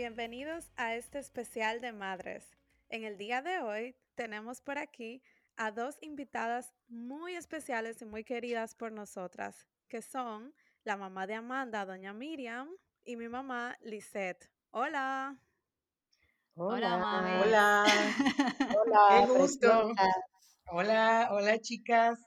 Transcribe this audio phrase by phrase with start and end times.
[0.00, 2.56] Bienvenidos a este especial de madres.
[2.88, 5.22] En el día de hoy tenemos por aquí
[5.58, 10.54] a dos invitadas muy especiales y muy queridas por nosotras, que son
[10.84, 12.70] la mamá de Amanda, doña Miriam,
[13.04, 14.50] y mi mamá, Lisette.
[14.70, 15.36] Hola.
[16.54, 17.42] Hola, mami.
[17.42, 17.84] Hola.
[18.78, 19.92] Hola, Qué gusto.
[20.68, 22.18] Hola, hola chicas.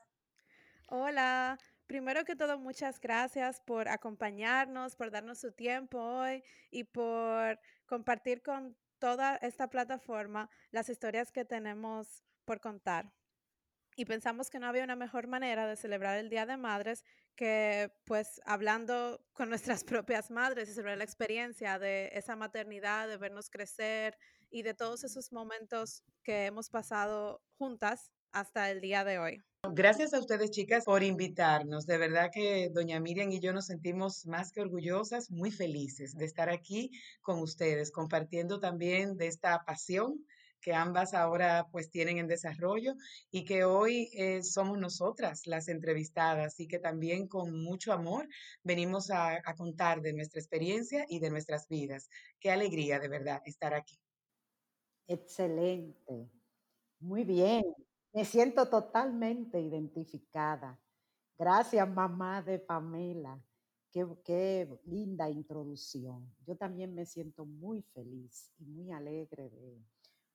[0.90, 1.58] Hola.
[1.88, 8.42] Primero que todo, muchas gracias por acompañarnos, por darnos su tiempo hoy y por compartir
[8.42, 13.12] con toda esta plataforma las historias que tenemos por contar.
[13.96, 17.04] Y pensamos que no había una mejor manera de celebrar el Día de Madres
[17.36, 23.18] que pues hablando con nuestras propias madres y sobre la experiencia de esa maternidad, de
[23.18, 24.18] vernos crecer
[24.50, 29.53] y de todos esos momentos que hemos pasado juntas hasta el día de hoy.
[29.72, 31.86] Gracias a ustedes chicas por invitarnos.
[31.86, 36.26] De verdad que doña Miriam y yo nos sentimos más que orgullosas, muy felices de
[36.26, 40.26] estar aquí con ustedes, compartiendo también de esta pasión
[40.60, 42.94] que ambas ahora pues tienen en desarrollo
[43.32, 48.28] y que hoy eh, somos nosotras las entrevistadas y que también con mucho amor
[48.64, 52.10] venimos a, a contar de nuestra experiencia y de nuestras vidas.
[52.40, 53.98] Qué alegría de verdad estar aquí.
[55.08, 56.30] Excelente.
[57.00, 57.64] Muy bien.
[58.14, 60.80] Me siento totalmente identificada.
[61.36, 63.44] Gracias, mamá de Pamela.
[63.90, 66.32] Qué, qué linda introducción.
[66.46, 69.84] Yo también me siento muy feliz y muy alegre de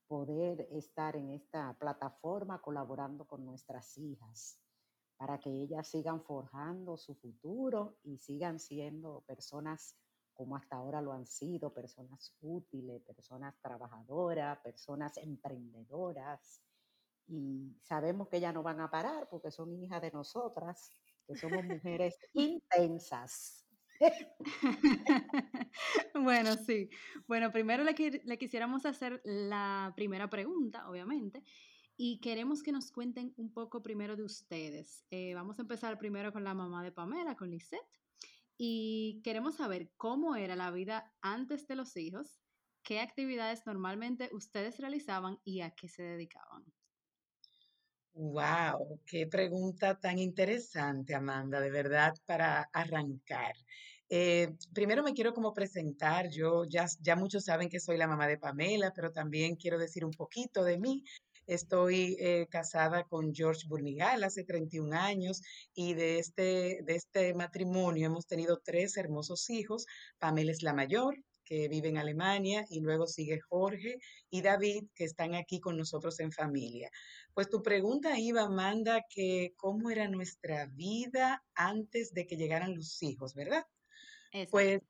[0.08, 4.58] poder estar en esta plataforma colaborando con nuestras hijas
[5.16, 9.94] para que ellas sigan forjando su futuro y sigan siendo personas
[10.32, 16.62] como hasta ahora lo han sido, personas útiles, personas trabajadoras, personas emprendedoras.
[17.28, 20.96] Y sabemos que ellas no van a parar porque son hijas de nosotras,
[21.26, 23.66] que somos mujeres intensas.
[26.14, 26.88] bueno, sí.
[27.26, 27.94] Bueno, primero le,
[28.24, 31.42] le quisiéramos hacer la primera pregunta, obviamente,
[31.96, 35.04] y queremos que nos cuenten un poco primero de ustedes.
[35.10, 37.82] Eh, vamos a empezar primero con la mamá de Pamela, con Lisette,
[38.56, 42.40] y queremos saber cómo era la vida antes de los hijos,
[42.82, 46.64] qué actividades normalmente ustedes realizaban y a qué se dedicaban.
[48.20, 53.54] Wow, qué pregunta tan interesante, Amanda, de verdad, para arrancar.
[54.08, 58.26] Eh, primero me quiero como presentar, yo ya, ya muchos saben que soy la mamá
[58.26, 61.04] de Pamela, pero también quiero decir un poquito de mí.
[61.46, 65.40] Estoy eh, casada con George Burnigal hace 31 años
[65.72, 69.86] y de este, de este matrimonio hemos tenido tres hermosos hijos.
[70.18, 71.14] Pamela es la mayor,
[71.48, 73.98] que vive en Alemania, y luego sigue Jorge
[74.28, 76.90] y David, que están aquí con nosotros en familia.
[77.32, 83.02] Pues tu pregunta iba, Amanda, que cómo era nuestra vida antes de que llegaran los
[83.02, 83.64] hijos, ¿verdad?
[84.50, 84.82] Pues,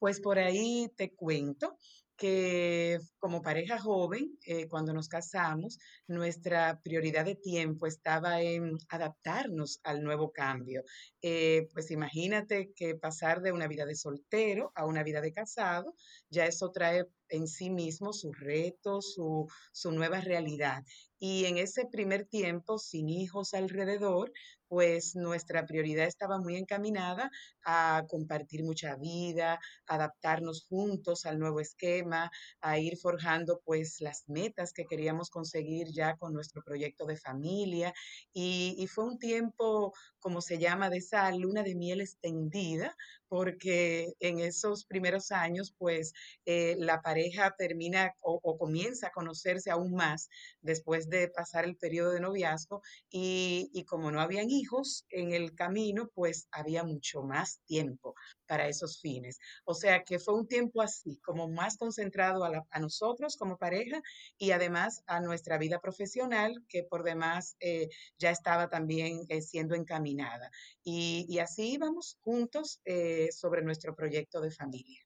[0.00, 1.78] pues por ahí te cuento
[2.20, 9.80] que como pareja joven, eh, cuando nos casamos, nuestra prioridad de tiempo estaba en adaptarnos
[9.84, 10.82] al nuevo cambio.
[11.22, 15.94] Eh, pues imagínate que pasar de una vida de soltero a una vida de casado,
[16.28, 20.84] ya eso trae en sí mismo sus retos, su, su nueva realidad.
[21.20, 24.32] Y en ese primer tiempo, sin hijos alrededor,
[24.68, 27.30] pues nuestra prioridad estaba muy encaminada
[27.64, 34.72] a compartir mucha vida, adaptarnos juntos al nuevo esquema, a ir forjando pues las metas
[34.72, 37.92] que queríamos conseguir ya con nuestro proyecto de familia.
[38.32, 42.96] Y, y fue un tiempo, como se llama, de esa luna de miel extendida,
[43.30, 46.12] porque en esos primeros años pues
[46.44, 50.28] eh, la pareja termina o, o comienza a conocerse aún más
[50.60, 55.54] después de pasar el periodo de noviazgo y, y como no habían hijos en el
[55.54, 58.14] camino, pues había mucho más tiempo
[58.46, 59.38] para esos fines.
[59.64, 63.56] O sea que fue un tiempo así, como más concentrado a, la- a nosotros como
[63.58, 64.02] pareja
[64.38, 67.88] y además a nuestra vida profesional, que por demás eh,
[68.18, 70.50] ya estaba también eh, siendo encaminada.
[70.82, 75.00] Y, y así íbamos juntos eh, sobre nuestro proyecto de familia.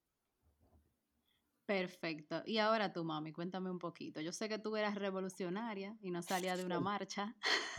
[1.67, 2.43] Perfecto.
[2.45, 4.21] Y ahora tú, mami, cuéntame un poquito.
[4.21, 7.35] Yo sé que tú eras revolucionaria y no salía de una marcha.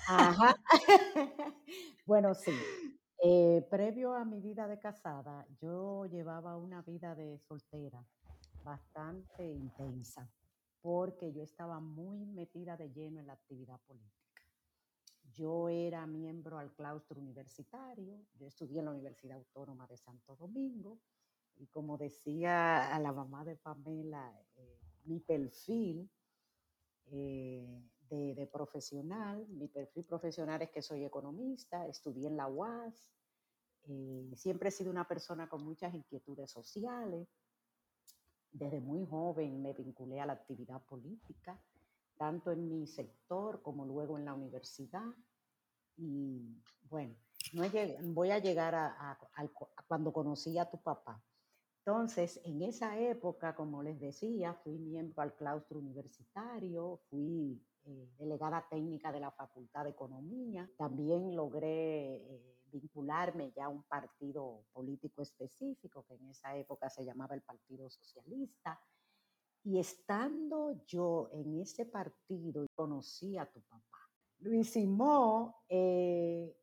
[0.08, 0.56] Ajá.
[2.06, 2.52] Bueno, sí.
[3.24, 8.06] Eh, previo a mi vida de casada, yo llevaba una vida de soltera.
[8.64, 10.30] bastante intensa,
[10.82, 14.25] porque yo estaba muy metida de lleno en la actividad política.
[15.36, 21.00] Yo era miembro al claustro universitario, yo estudié en la Universidad Autónoma de Santo Domingo,
[21.58, 26.10] y como decía a la mamá de Pamela, eh, mi perfil
[27.08, 33.12] eh, de, profesional, mi perfil profesional es que soy economista, estudié en la UAS,
[33.84, 37.28] eh, siempre he sido una persona con muchas inquietudes sociales,
[38.52, 41.62] desde muy joven me vinculé a la actividad política,
[42.18, 45.14] tanto en mi sector como luego en la universidad.
[45.98, 47.16] Y bueno,
[47.54, 47.64] no
[48.14, 49.18] voy a llegar a
[49.88, 51.22] cuando conocí a tu papá.
[51.86, 58.66] Entonces, en esa época, como les decía, fui miembro al claustro universitario, fui eh, delegada
[58.68, 65.22] técnica de la Facultad de Economía, también logré eh, vincularme ya a un partido político
[65.22, 68.82] específico, que en esa época se llamaba el Partido Socialista.
[69.66, 74.00] Y estando yo en ese partido, conocí a tu papá.
[74.40, 76.56] Luis Simón eh,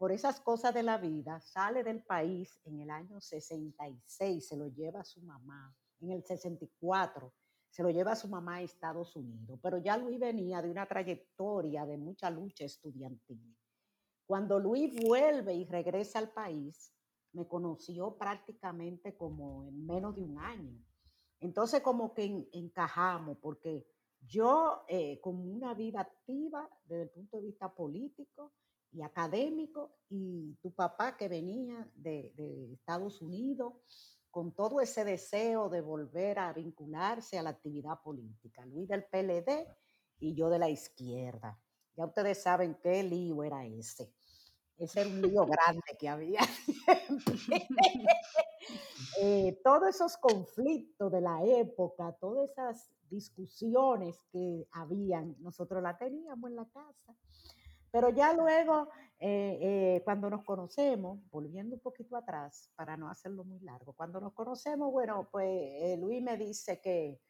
[0.00, 4.68] por esas cosas de la vida, sale del país en el año 66, se lo
[4.68, 7.34] lleva a su mamá, en el 64,
[7.68, 10.86] se lo lleva a su mamá a Estados Unidos, pero ya Luis venía de una
[10.86, 13.54] trayectoria de mucha lucha estudiantil.
[14.24, 16.94] Cuando Luis vuelve y regresa al país,
[17.32, 20.82] me conoció prácticamente como en menos de un año.
[21.40, 23.86] Entonces como que encajamos, porque
[24.20, 28.52] yo eh, con una vida activa desde el punto de vista político,
[28.92, 32.32] y académico, y tu papá que venía de,
[32.72, 33.74] Estados Unidos
[34.30, 38.64] con todo ese deseo de volver a vincularse a la actividad política.
[38.66, 39.66] Luis del PLD
[40.20, 41.60] y yo de la izquierda.
[41.96, 44.12] Ya ustedes saben qué lío era ese.
[44.80, 46.40] Ese era un lío grande que había
[49.20, 56.50] eh, todos esos conflictos de la época, todas esas discusiones que habían, nosotros la teníamos
[56.50, 57.14] en la casa.
[57.92, 58.88] Pero ya luego,
[59.18, 64.18] eh, eh, cuando nos conocemos, volviendo un poquito atrás, para no hacerlo muy largo, cuando
[64.18, 67.20] nos conocemos, bueno, pues Luis me dice que,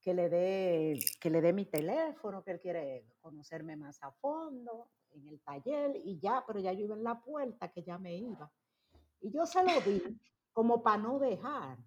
[0.00, 4.88] que, le dé, que le dé mi teléfono, que él quiere conocerme más a fondo
[5.14, 8.16] en el taller y ya, pero ya yo iba en la puerta, que ya me
[8.16, 8.50] iba.
[9.20, 10.02] Y yo se lo di
[10.52, 11.78] como para no dejar,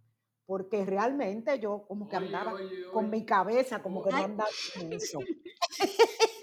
[0.45, 2.53] porque realmente yo como que andaba
[2.91, 5.19] con mi cabeza, como que no andaba en eso.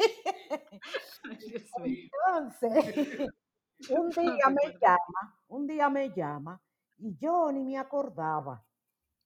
[1.85, 3.31] Entonces,
[3.91, 6.61] un día me llama, un día me llama
[6.99, 8.65] y yo ni me acordaba.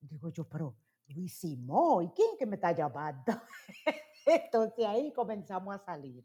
[0.01, 0.77] Digo yo, pero
[1.09, 3.33] Luis Simón, ¿y quién que me está llamando?
[4.27, 6.25] Entonces ahí comenzamos a salir.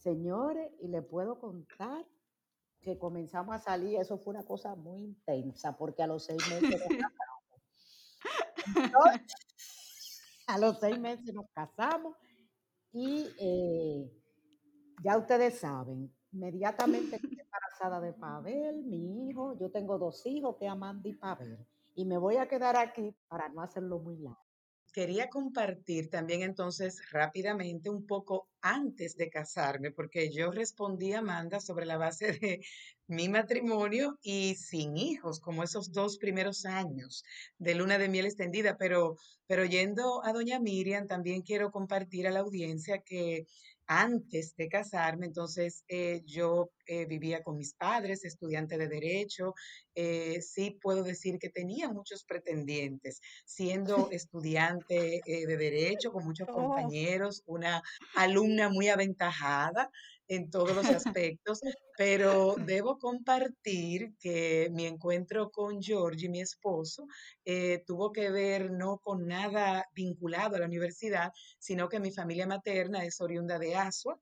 [0.00, 2.06] Señores, y le puedo contar
[2.80, 6.80] que comenzamos a salir, eso fue una cosa muy intensa, porque a los seis meses
[6.80, 7.30] nos casamos.
[10.46, 12.16] a los seis meses nos casamos
[12.92, 14.10] y eh,
[15.04, 20.66] ya ustedes saben, inmediatamente estoy embarazada de Pavel, mi hijo, yo tengo dos hijos que
[20.66, 21.58] Amanda y Pavel,
[21.94, 24.49] y me voy a quedar aquí para no hacerlo muy largo.
[24.92, 31.60] Quería compartir también entonces rápidamente un poco antes de casarme, porque yo respondí a Amanda
[31.60, 32.60] sobre la base de
[33.06, 37.22] mi matrimonio y sin hijos, como esos dos primeros años
[37.58, 42.30] de luna de miel extendida, pero, pero yendo a doña Miriam, también quiero compartir a
[42.30, 43.46] la audiencia que
[43.92, 49.52] antes de casarme, entonces eh, yo eh, vivía con mis padres, estudiante de derecho,
[49.96, 56.54] eh, sí puedo decir que tenía muchos pretendientes, siendo estudiante de derecho, con muchos oh.
[56.54, 57.82] compañeros, una
[58.14, 59.90] alumna muy aventajada,
[60.30, 61.60] en todos los aspectos,
[61.98, 67.08] pero debo compartir que mi encuentro con Georgie, mi esposo,
[67.44, 72.46] eh, tuvo que ver no con nada vinculado a la universidad, sino que mi familia
[72.46, 74.20] materna es oriunda de Asua,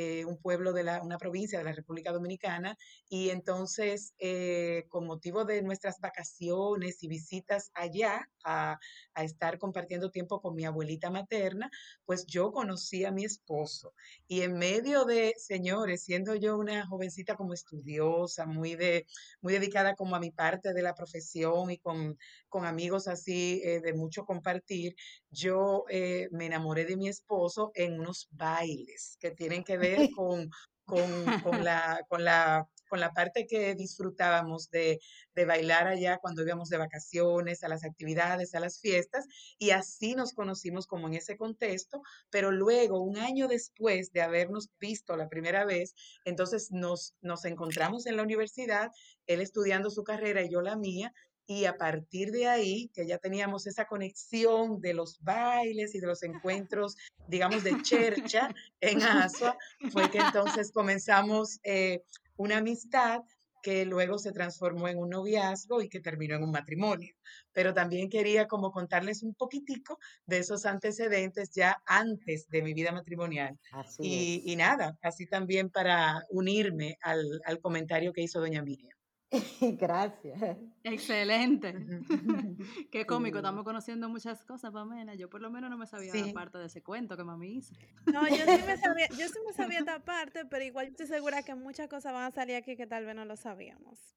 [0.00, 2.78] eh, un pueblo de la, una provincia de la República Dominicana,
[3.08, 8.78] y entonces, eh, con motivo de nuestras vacaciones y visitas allá a,
[9.14, 11.68] a, estar compartiendo tiempo con mi abuelita materna,
[12.04, 13.92] pues yo conocí a mi esposo.
[14.28, 19.04] Y en medio de, señores, siendo yo una jovencita como estudiosa, muy, de,
[19.40, 22.16] muy dedicada como a mi parte de la profesión y con,
[22.48, 24.94] con amigos así eh, de mucho compartir,
[25.30, 25.84] yo
[26.30, 30.50] me enamoré de mi esposo en unos bailes que tienen que ver con,
[30.88, 31.04] con,
[31.64, 34.98] la, con, la, con la parte que disfrutábamos de,
[35.34, 39.26] de, bailar allá cuando íbamos de vacaciones, a las actividades, a las fiestas,
[39.58, 44.70] y así nos conocimos como en ese contexto, pero luego, un año después de habernos
[44.80, 45.94] visto la primera vez,
[46.24, 48.90] entonces nos, nos encontramos en la universidad,
[49.26, 51.12] él estudiando su carrera y yo la mía,
[51.50, 56.06] y a partir de ahí, que ya teníamos esa conexión de los bailes y de
[56.06, 56.94] los encuentros,
[57.26, 59.56] digamos, de chercha en Asua,
[59.90, 62.02] fue que entonces comenzamos eh,
[62.36, 63.22] una amistad
[63.62, 67.14] que luego se transformó en un noviazgo y que terminó en un matrimonio.
[67.54, 72.92] Pero también quería como contarles un poquitico de esos antecedentes ya antes de mi vida
[72.92, 73.58] matrimonial.
[73.98, 78.97] Y, y, nada, así también para unirme al, al comentario que hizo doña Miriam.
[79.60, 80.56] Gracias.
[80.82, 81.74] Excelente.
[82.90, 85.14] Qué cómico, estamos conociendo muchas cosas, Pamela.
[85.14, 86.32] Yo por lo menos no me sabía sí.
[86.32, 87.74] parte de ese cuento que mami hizo.
[88.06, 91.42] No, yo sí me sabía, yo sí me sabía esta parte, pero igual estoy segura
[91.42, 94.16] que muchas cosas van a salir aquí que tal vez no lo sabíamos.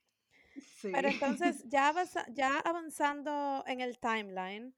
[0.77, 0.89] Sí.
[0.93, 1.93] Pero entonces, ya,
[2.29, 4.73] ya avanzando en el timeline,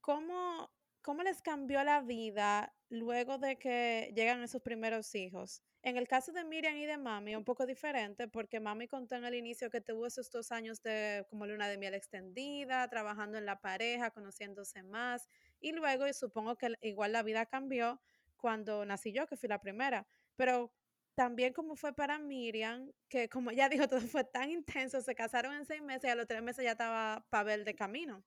[0.00, 0.70] ¿cómo,
[1.02, 5.62] ¿cómo les cambió la vida luego de que llegan esos primeros hijos?
[5.82, 9.24] En el caso de Miriam y de Mami, un poco diferente, porque Mami contó en
[9.24, 13.46] el inicio que tuvo esos dos años de como luna de miel extendida, trabajando en
[13.46, 15.28] la pareja, conociéndose más,
[15.60, 18.00] y luego y supongo que igual la vida cambió
[18.36, 20.06] cuando nací yo, que fui la primera,
[20.36, 20.70] pero
[21.14, 25.54] también como fue para Miriam, que como ya dijo, todo fue tan intenso, se casaron
[25.54, 28.24] en seis meses y a los tres meses ya estaba Pavel de camino.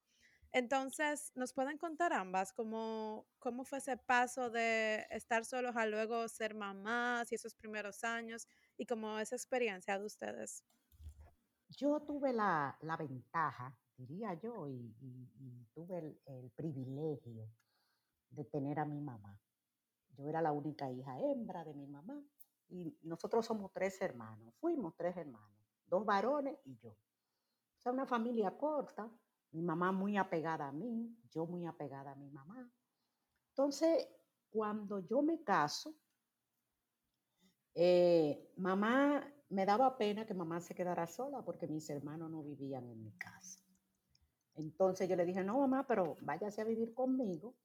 [0.54, 6.28] Entonces, ¿nos pueden contar ambas cómo, cómo fue ese paso de estar solos a luego
[6.28, 10.64] ser mamás y esos primeros años y cómo esa experiencia de ustedes?
[11.70, 14.94] Yo tuve la, la ventaja, diría yo, y,
[15.74, 17.50] tuve el, el, privilegio
[18.30, 19.36] de tener a mi mamá.
[20.10, 22.22] Yo era la única hija hembra de mi mamá
[22.70, 26.92] y nosotros somos tres hermanos, fuimos tres hermanos, dos varones y yo.
[26.92, 29.12] O sea, una familia corta,
[29.54, 32.70] mi mamá muy apegada a mí, yo muy apegada a mi mamá.
[33.50, 34.08] Entonces,
[34.50, 35.96] cuando yo me caso,
[37.76, 42.90] eh, mamá, me daba pena que mamá se quedara sola porque mis hermanos no vivían
[42.90, 43.60] en mi casa.
[44.56, 47.56] Entonces yo le dije, no, mamá, pero váyase a vivir conmigo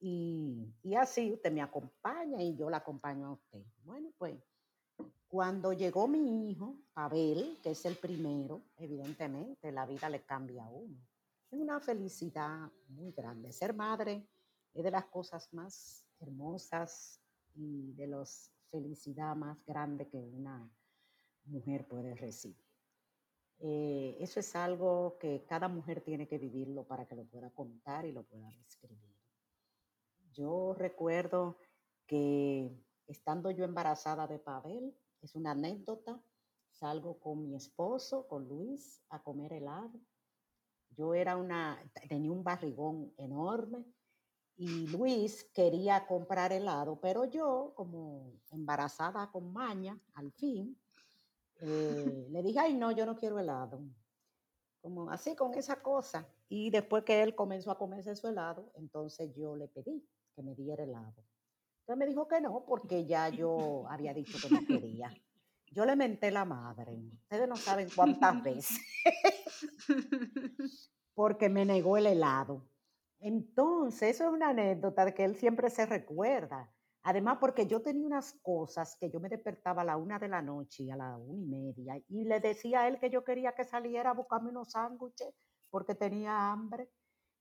[0.00, 3.62] y, y así usted me acompaña y yo la acompaño a usted.
[3.84, 4.34] Bueno, pues
[5.28, 10.70] cuando llegó mi hijo, Abel, que es el primero, evidentemente la vida le cambia a
[10.70, 10.96] uno.
[11.50, 13.52] Es una felicidad muy grande.
[13.52, 14.26] Ser madre
[14.72, 17.20] es de las cosas más hermosas
[17.54, 18.24] y de la
[18.70, 20.70] felicidad más grande que una
[21.44, 22.64] mujer puede recibir.
[23.60, 28.06] Eh, eso es algo que cada mujer tiene que vivirlo para que lo pueda contar
[28.06, 29.16] y lo pueda describir.
[30.32, 31.58] Yo recuerdo
[32.06, 32.70] que
[33.06, 36.20] estando yo embarazada de Pavel, es una anécdota.
[36.70, 40.00] Salgo con mi esposo, con Luis, a comer helado.
[40.90, 43.84] Yo era una, tenía un barrigón enorme
[44.56, 50.76] y Luis quería comprar helado, pero yo, como embarazada con maña, al fin,
[51.60, 53.80] eh, le dije, ay, no, yo no quiero helado.
[54.80, 56.28] Como así con esa cosa.
[56.48, 60.54] Y después que él comenzó a comerse su helado, entonces yo le pedí que me
[60.54, 61.22] diera helado.
[61.88, 65.10] Entonces me dijo que no, porque ya yo había dicho que no quería.
[65.72, 66.98] Yo le menté la madre.
[67.22, 68.78] Ustedes no saben cuántas veces.
[71.14, 72.68] porque me negó el helado.
[73.20, 76.70] Entonces, eso es una anécdota de que él siempre se recuerda.
[77.04, 80.42] Además, porque yo tenía unas cosas que yo me despertaba a la una de la
[80.42, 83.64] noche, a la una y media, y le decía a él que yo quería que
[83.64, 85.34] saliera a buscarme unos sándwiches
[85.70, 86.90] porque tenía hambre.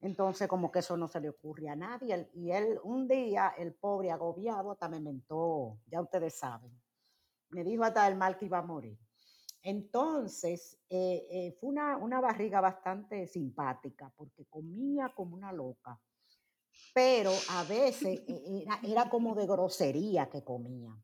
[0.02, 2.30] Entonces, como que eso no se le ocurre a nadie.
[2.36, 6.72] Y él, un día, el pobre agobiado, hasta me mentó, ya ustedes saben.
[7.50, 9.00] Me dijo hasta el mal que iba a morir.
[9.64, 16.00] Entonces, eh, eh, fue una, una barriga bastante simpática, porque comía como una loca.
[16.94, 20.96] Pero a veces eh, era, era como de grosería que comía.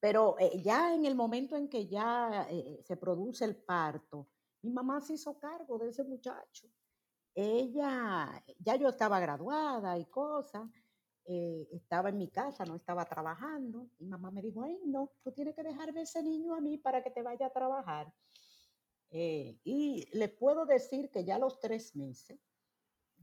[0.00, 2.46] Pero ya en el momento en que ya
[2.84, 4.28] se produce el parto,
[4.60, 6.68] mi mamá se hizo cargo de ese muchacho
[7.34, 10.68] ella, ya yo estaba graduada y cosas,
[11.26, 13.88] eh, estaba en mi casa, no estaba trabajando.
[13.98, 17.02] Y mamá me dijo, ay, no, tú tienes que dejarme ese niño a mí para
[17.02, 18.12] que te vaya a trabajar.
[19.10, 22.38] Eh, y le puedo decir que ya a los tres meses,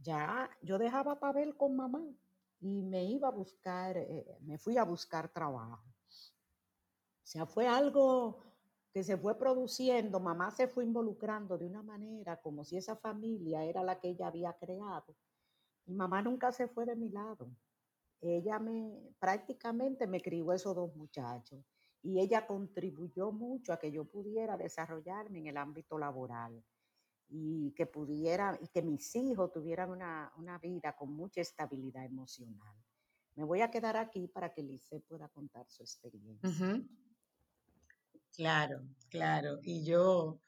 [0.02, 2.04] ya yo dejaba a Pavel con mamá
[2.60, 5.84] y me iba a buscar, eh, me fui a buscar trabajo.
[5.84, 8.51] O sea, fue algo
[8.94, 13.64] que se fue produciendo, mamá se fue involucrando de una manera como si esa familia
[13.64, 15.16] era la que ella había creado.
[15.86, 17.50] Y mamá nunca se fue de mi lado.
[18.20, 21.64] Ella me prácticamente me crió esos dos muchachos
[22.04, 26.64] y ella contribuyó mucho a que yo pudiera desarrollarme en el ámbito laboral
[27.30, 32.76] y que pudiera y que mis hijos tuvieran una, una vida con mucha estabilidad emocional.
[33.36, 36.50] Me voy a quedar aquí para que Lice pueda contar su experiencia.
[38.36, 39.60] Claro, claro.
[39.64, 40.42] Y yo,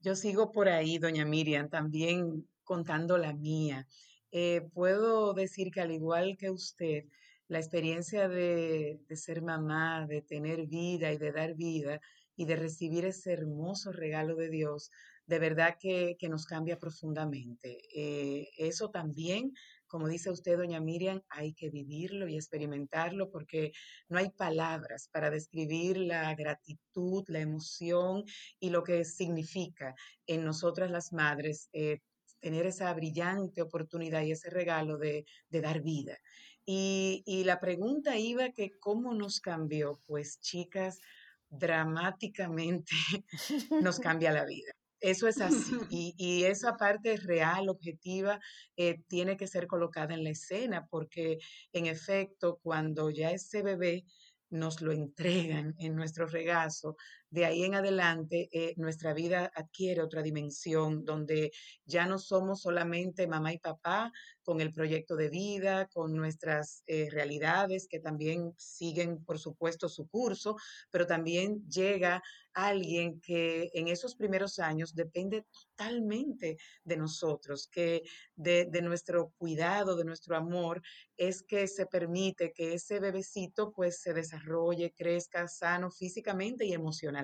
[0.00, 3.86] Yo sigo por ahí, doña Miriam, también contando la mía.
[4.30, 7.04] Eh, puedo decir que al igual que usted,
[7.48, 12.00] la experiencia de, de ser mamá, de tener vida y de dar vida
[12.36, 14.90] y de recibir ese hermoso regalo de Dios,
[15.26, 17.78] de verdad que, que nos cambia profundamente.
[17.94, 19.52] Eh, eso también
[19.90, 23.72] como dice usted, doña Miriam, hay que vivirlo y experimentarlo porque
[24.08, 28.24] no hay palabras para describir la gratitud, la emoción
[28.60, 29.94] y lo que significa
[30.26, 31.98] en nosotras las madres eh,
[32.38, 36.16] tener esa brillante oportunidad y ese regalo de, dar vida.
[36.64, 41.00] Y, y, la pregunta iba que cómo nos cambió, pues chicas,
[41.48, 42.92] dramáticamente
[43.82, 44.72] nos cambia la vida.
[45.00, 45.72] Eso es así.
[45.90, 48.40] Y, y, esa parte real, objetiva,
[48.76, 51.38] eh, tiene que ser colocada en la escena, porque
[51.72, 54.04] en efecto, cuando ya ese bebé
[54.50, 56.96] nos lo entregan en nuestro regazo,
[57.30, 61.52] de ahí en adelante eh, nuestra vida adquiere otra dimensión donde
[61.84, 67.08] ya no somos solamente mamá y papá con el proyecto de vida, con nuestras eh,
[67.10, 70.56] realidades que también siguen, por supuesto, su curso,
[70.90, 72.20] pero también llega
[72.52, 78.02] alguien que en esos primeros años depende totalmente de nosotros, que
[78.34, 80.82] de, nuestro cuidado, de nuestro amor,
[81.16, 87.19] es que se permite que ese bebecito pues se desarrolle, crezca sano físicamente y emocionalmente.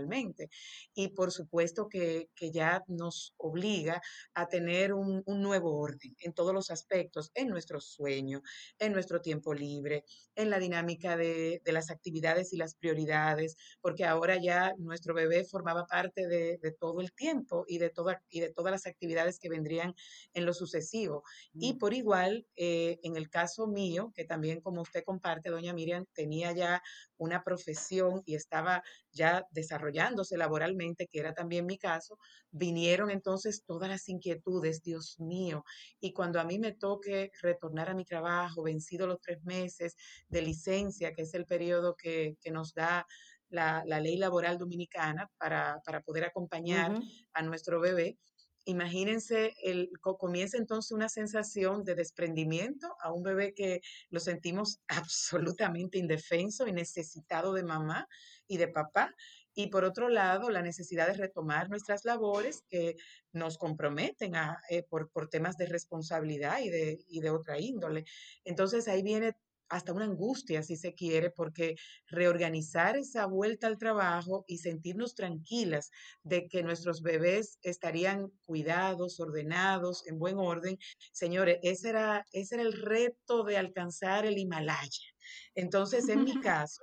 [0.94, 4.00] Y por supuesto que, que ya nos obliga
[4.34, 8.42] a tener un, un nuevo orden en todos los aspectos, en nuestro sueño,
[8.78, 14.04] en nuestro tiempo libre, en la dinámica de, de las actividades y las prioridades, porque
[14.04, 18.40] ahora ya nuestro bebé formaba parte de, de todo el tiempo y de, toda, y
[18.40, 19.94] de todas las actividades que vendrían
[20.34, 21.22] en lo sucesivo.
[21.54, 26.06] Y por igual, eh, en el caso mío, que también como usted comparte, doña Miriam,
[26.12, 26.82] tenía ya
[27.18, 28.82] una profesión y estaba
[29.12, 32.18] ya desarrollándose laboralmente, que era también mi caso,
[32.50, 35.64] vinieron entonces todas las inquietudes, Dios mío,
[36.00, 39.96] y cuando a mí me toque retornar a mi trabajo, vencido los tres meses
[40.28, 43.06] de licencia, que es el periodo que, que nos da
[43.48, 47.26] la, la, ley laboral dominicana para, para poder acompañar uh -huh.
[47.32, 48.18] a nuestro bebé,
[48.66, 55.98] imagínense, el, comienza entonces una sensación de desprendimiento a un bebé que lo sentimos absolutamente
[55.98, 58.06] indefenso y necesitado de mamá
[58.46, 59.14] y de papá.
[59.54, 62.96] Y por otro lado, la necesidad de retomar nuestras labores que
[63.32, 64.34] nos comprometen
[64.68, 68.04] eh, por, por, temas de responsabilidad y de, y de otra índole.
[68.44, 69.34] Entonces ahí viene
[69.68, 71.76] hasta una angustia, si se quiere, porque
[72.06, 75.90] reorganizar esa vuelta al trabajo y sentirnos tranquilas
[76.22, 80.78] de que nuestros bebés estarían cuidados, ordenados, en buen orden,
[81.12, 85.08] señores, ese era, ese era el reto de alcanzar el Himalaya.
[85.54, 86.82] Entonces, en mi caso,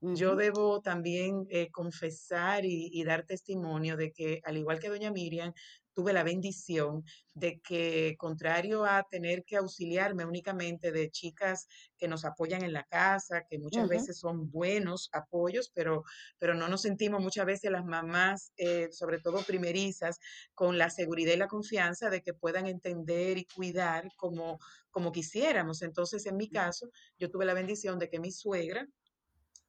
[0.00, 5.10] yo debo también eh, confesar y, y, dar testimonio de que, al igual que doña
[5.10, 5.54] Miriam,
[5.94, 7.04] tuve la bendición
[7.34, 12.84] de que, contrario a tener que auxiliarme únicamente de chicas que nos apoyan en la
[12.84, 13.90] casa, que muchas uh -huh.
[13.90, 16.02] veces son buenos apoyos, pero,
[16.38, 20.18] pero no nos sentimos muchas veces las mamás, eh, sobre todo primerizas,
[20.54, 24.58] con la seguridad y la confianza de que puedan entender y cuidar como,
[24.90, 25.82] como quisiéramos.
[25.82, 28.86] Entonces, en mi caso, yo tuve la bendición de que mi suegra,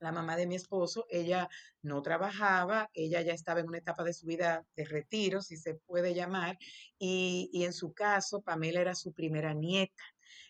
[0.06, 1.50] la mamá de mi esposo, ella
[1.82, 5.76] no trabajaba, ella ya estaba en una etapa de su vida de retiro, si se
[5.76, 6.58] puede llamar,
[7.00, 10.04] y, y en su caso, Pamela era su primera nieta.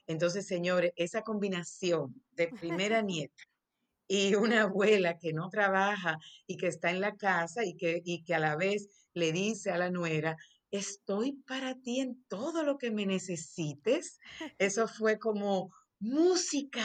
[0.07, 3.43] Entonces, señores, esa combinación de primera nieta
[4.07, 8.23] y una abuela que no trabaja y que está en la casa y que, y
[8.23, 10.35] que a la vez le dice a la nuera,
[10.69, 14.19] estoy para ti en todo lo que me necesites.
[14.57, 16.83] Eso fue como música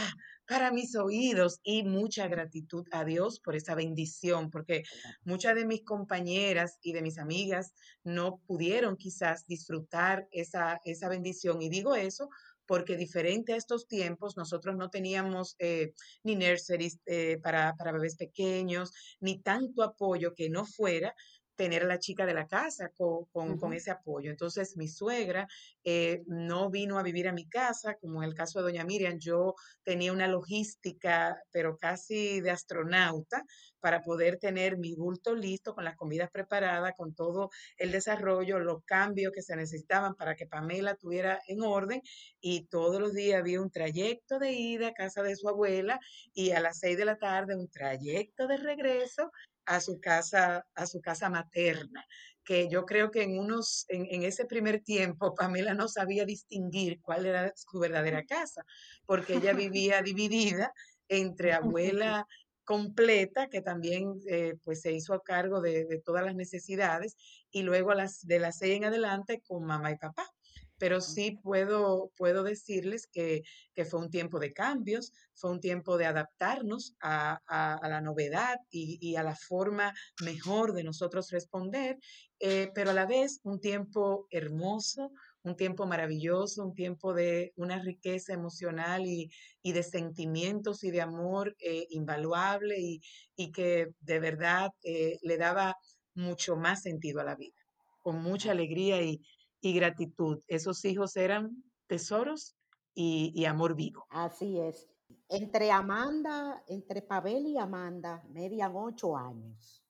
[0.50, 4.82] para mis oídos y mucha gratitud a Dios por esa bendición, porque
[5.22, 11.62] muchas de mis compañeras y de mis amigas no pudieron quizás disfrutar esa, esa bendición.
[11.62, 12.30] Y digo eso
[12.66, 15.92] porque diferente a estos tiempos, nosotros no teníamos eh,
[16.24, 21.14] ni nurseries eh, para, para bebés pequeños, ni tanto apoyo que no fuera
[21.56, 23.60] tener a la chica de la casa con, con, uh -huh.
[23.60, 24.30] con ese apoyo.
[24.30, 25.46] Entonces, mi suegra
[25.84, 29.18] eh, no vino a vivir a mi casa, como en el caso de doña Miriam,
[29.18, 33.44] yo tenía una logística, pero casi de astronauta,
[33.80, 38.84] para poder tener mi bulto listo, con las comidas preparadas, con todo el desarrollo, los
[38.84, 42.02] cambios que se necesitaban para que Pamela tuviera en orden,
[42.40, 45.98] y todos los días había un trayecto de ida a casa de su abuela,
[46.34, 49.30] y a las seis de la tarde un trayecto de regreso,
[49.66, 52.05] a su casa, a su casa materna,
[52.44, 57.01] que yo creo que en unos, en, en, ese primer tiempo, Pamela no sabía distinguir
[57.01, 58.64] cuál era su verdadera casa,
[59.07, 60.73] porque ella vivía dividida
[61.09, 61.53] entre
[61.85, 62.27] abuela
[62.64, 67.16] completa que también eh, pues se hizo a cargo de, de, todas las necesidades
[67.51, 70.31] y luego a las, de las seis en adelante con mamá y papá
[70.80, 73.42] pero sí puedo, puedo decirles que,
[73.74, 78.56] que, fue un tiempo de cambios, fue un tiempo de adaptarnos a, a, la novedad
[78.70, 79.92] y, y, a la forma
[80.24, 81.98] mejor de nosotros responder,
[82.38, 85.12] eh, pero a la vez un tiempo hermoso,
[85.42, 89.30] un tiempo maravilloso, un tiempo de una riqueza emocional y,
[89.62, 93.02] y de sentimientos y de amor eh, invaluable y,
[93.36, 95.76] y, que de verdad eh, le daba
[96.14, 97.60] mucho más sentido a la vida,
[98.02, 99.20] con mucha alegría y,
[99.61, 100.42] y gratitud.
[100.46, 102.57] Esos hijos eran tesoros
[102.94, 104.07] y, amor vivo.
[104.11, 104.88] Así es.
[105.29, 109.85] Entre Amanda, entre Pavel y Amanda, median ocho años.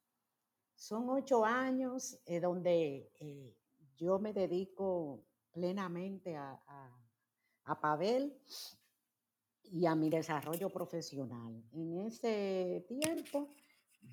[0.75, 3.55] Son ocho años eh, donde eh,
[3.97, 7.05] yo me dedico plenamente a, a,
[7.65, 8.35] a, Pavel
[9.65, 11.63] y a mi desarrollo profesional.
[11.73, 13.53] En ese tiempo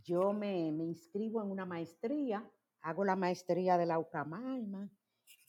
[0.04, 2.50] yo me, me inscribo en una maestría,
[2.82, 4.92] hago la maestría de la UCAMAIMA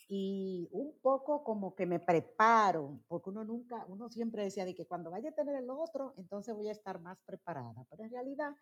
[0.09, 4.87] y un poco como que me preparo, porque uno nunca, uno siempre decía de que
[4.87, 8.53] cuando vaya a tener el otro, entonces voy a estar más preparada, pero en realidad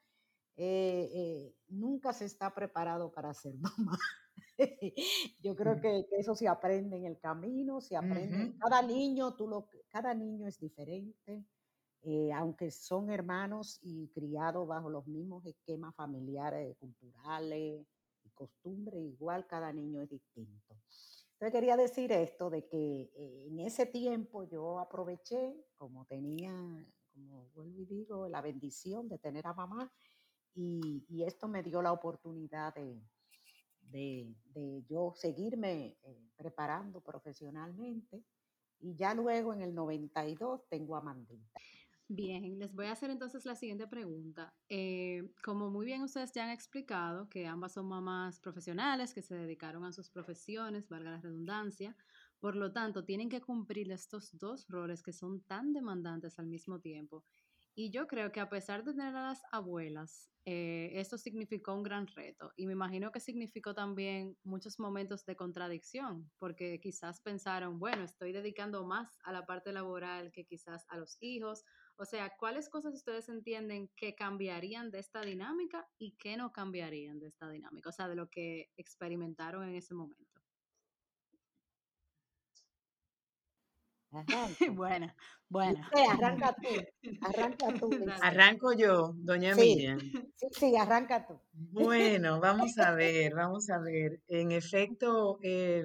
[0.56, 3.98] eh, eh, nunca se está preparado para ser mamá.
[5.40, 8.58] Yo creo que, que, eso se aprende en el camino, se aprende, uh -huh.
[8.58, 11.44] cada niño, tú lo, cada niño es diferente,
[12.02, 17.86] eh, aunque son hermanos y criados bajo los mismos esquemas familiares, culturales
[18.24, 20.74] y costumbres, igual cada niño es distinto.
[21.36, 26.50] Entonces quería decir esto de que eh, en ese tiempo yo aproveché, como tenía,
[27.12, 29.92] como vuelvo y digo, la bendición de tener a mamá,
[30.54, 32.98] y, esto me dio la oportunidad de,
[33.82, 38.24] de, de yo seguirme eh, preparando profesionalmente.
[38.78, 41.60] Y ya luego en el 92 tengo a Mandita.
[42.08, 44.54] Bien, les voy a hacer entonces la siguiente pregunta.
[44.68, 49.34] Eh, como muy bien ustedes ya han explicado, que ambas son mamás profesionales que se
[49.34, 51.96] dedicaron a sus profesiones, valga la redundancia,
[52.38, 56.80] por lo tanto, tienen que cumplir estos dos roles que son tan demandantes al mismo
[56.80, 57.24] tiempo.
[57.74, 61.82] Y yo creo que a pesar de tener a las abuelas, eh, esto significó un
[61.82, 67.78] gran reto y me imagino que significó también muchos momentos de contradicción, porque quizás pensaron,
[67.78, 71.64] bueno, estoy dedicando más a la parte laboral que quizás a los hijos
[71.98, 77.18] o sea, ¿cuáles cosas ustedes entienden que cambiarían de esta dinámica y qué no cambiarían
[77.18, 77.88] de esta dinámica?
[77.88, 80.40] O sea, de lo que experimentaron en ese momento.
[84.74, 85.12] bueno,
[85.48, 85.86] bueno.
[85.94, 86.68] Sí, arranca tú,
[87.22, 87.90] arranca tú.
[88.22, 89.98] Arranco yo, doña sí, Miriam.
[90.34, 91.38] Sí, sí, arranca tú.
[91.52, 94.20] Bueno, vamos a ver, vamos a ver.
[94.28, 95.84] En efecto, eh,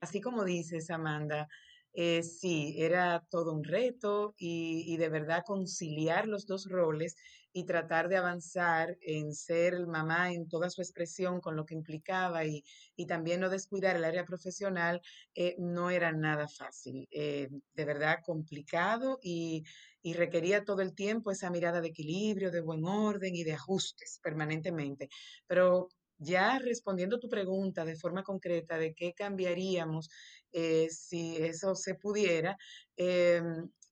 [0.00, 1.48] así como dices, Amanda,
[1.92, 7.16] eh, sí, era todo un reto y, y, de verdad conciliar los dos roles
[7.52, 12.44] y tratar de avanzar en ser mamá en toda su expresión con lo que implicaba
[12.44, 12.62] y,
[12.94, 15.00] y también no descuidar el área profesional
[15.34, 19.64] eh, no era nada fácil, eh, de verdad complicado y,
[20.02, 24.20] y requería todo el tiempo esa mirada de equilibrio, de buen orden y de ajustes
[24.22, 25.08] permanentemente.
[25.46, 25.88] Pero
[26.20, 30.10] ya respondiendo tu pregunta de forma concreta de qué cambiaríamos
[30.52, 32.56] eh, si eso se pudiera,
[32.96, 33.42] eh,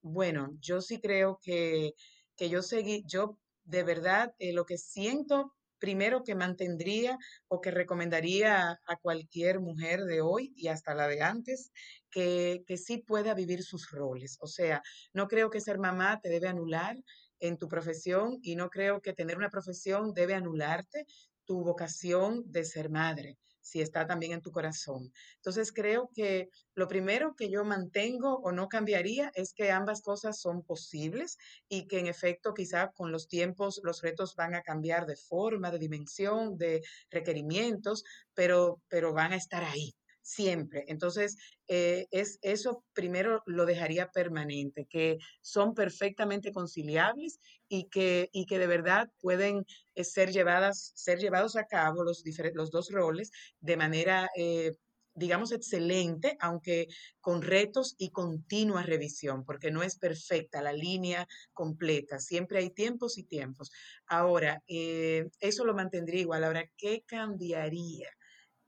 [0.02, 1.92] bueno, yo sí creo que,
[2.36, 7.70] que yo seguí, yo de verdad eh, lo que siento primero que mantendría o que
[7.70, 11.70] recomendaría a cualquier mujer de hoy y hasta la de antes,
[12.10, 14.38] que, que sí pueda vivir sus roles.
[14.40, 16.96] O sea, no creo que ser mamá te debe anular
[17.40, 21.06] en tu profesión y no creo que tener una profesión debe anularte
[21.48, 25.12] tu vocación de ser madre si está también en tu corazón.
[25.36, 30.38] Entonces creo que lo primero que yo mantengo o no cambiaría es que ambas cosas
[30.40, 31.36] son posibles
[31.68, 35.70] y que en efecto quizá con los tiempos los retos van a cambiar de forma,
[35.70, 39.97] de dimensión, de requerimientos, pero, pero van a estar ahí
[40.28, 40.84] siempre.
[40.88, 41.36] Entonces,
[41.68, 48.58] eh, es, eso primero lo dejaría permanente, que son perfectamente conciliables y que, y que
[48.58, 49.64] de verdad pueden
[49.94, 52.22] eh, ser, llevadas, ser llevados a cabo los,
[52.54, 54.28] los dos roles de manera...
[54.36, 54.72] Eh,
[55.14, 56.86] digamos, excelente, aunque
[57.20, 63.18] con retos y continua revisión, porque no es perfecta la línea completa, siempre hay tiempos
[63.18, 63.72] y tiempos.
[64.06, 66.44] Ahora, eh, eso lo mantendría igual.
[66.44, 68.08] Ahora, ¿qué cambiaría?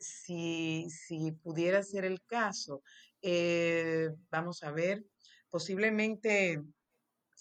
[0.01, 2.83] Si, si pudiera ser el caso,
[3.23, 5.05] eh, vamos a ver,
[5.51, 6.63] posiblemente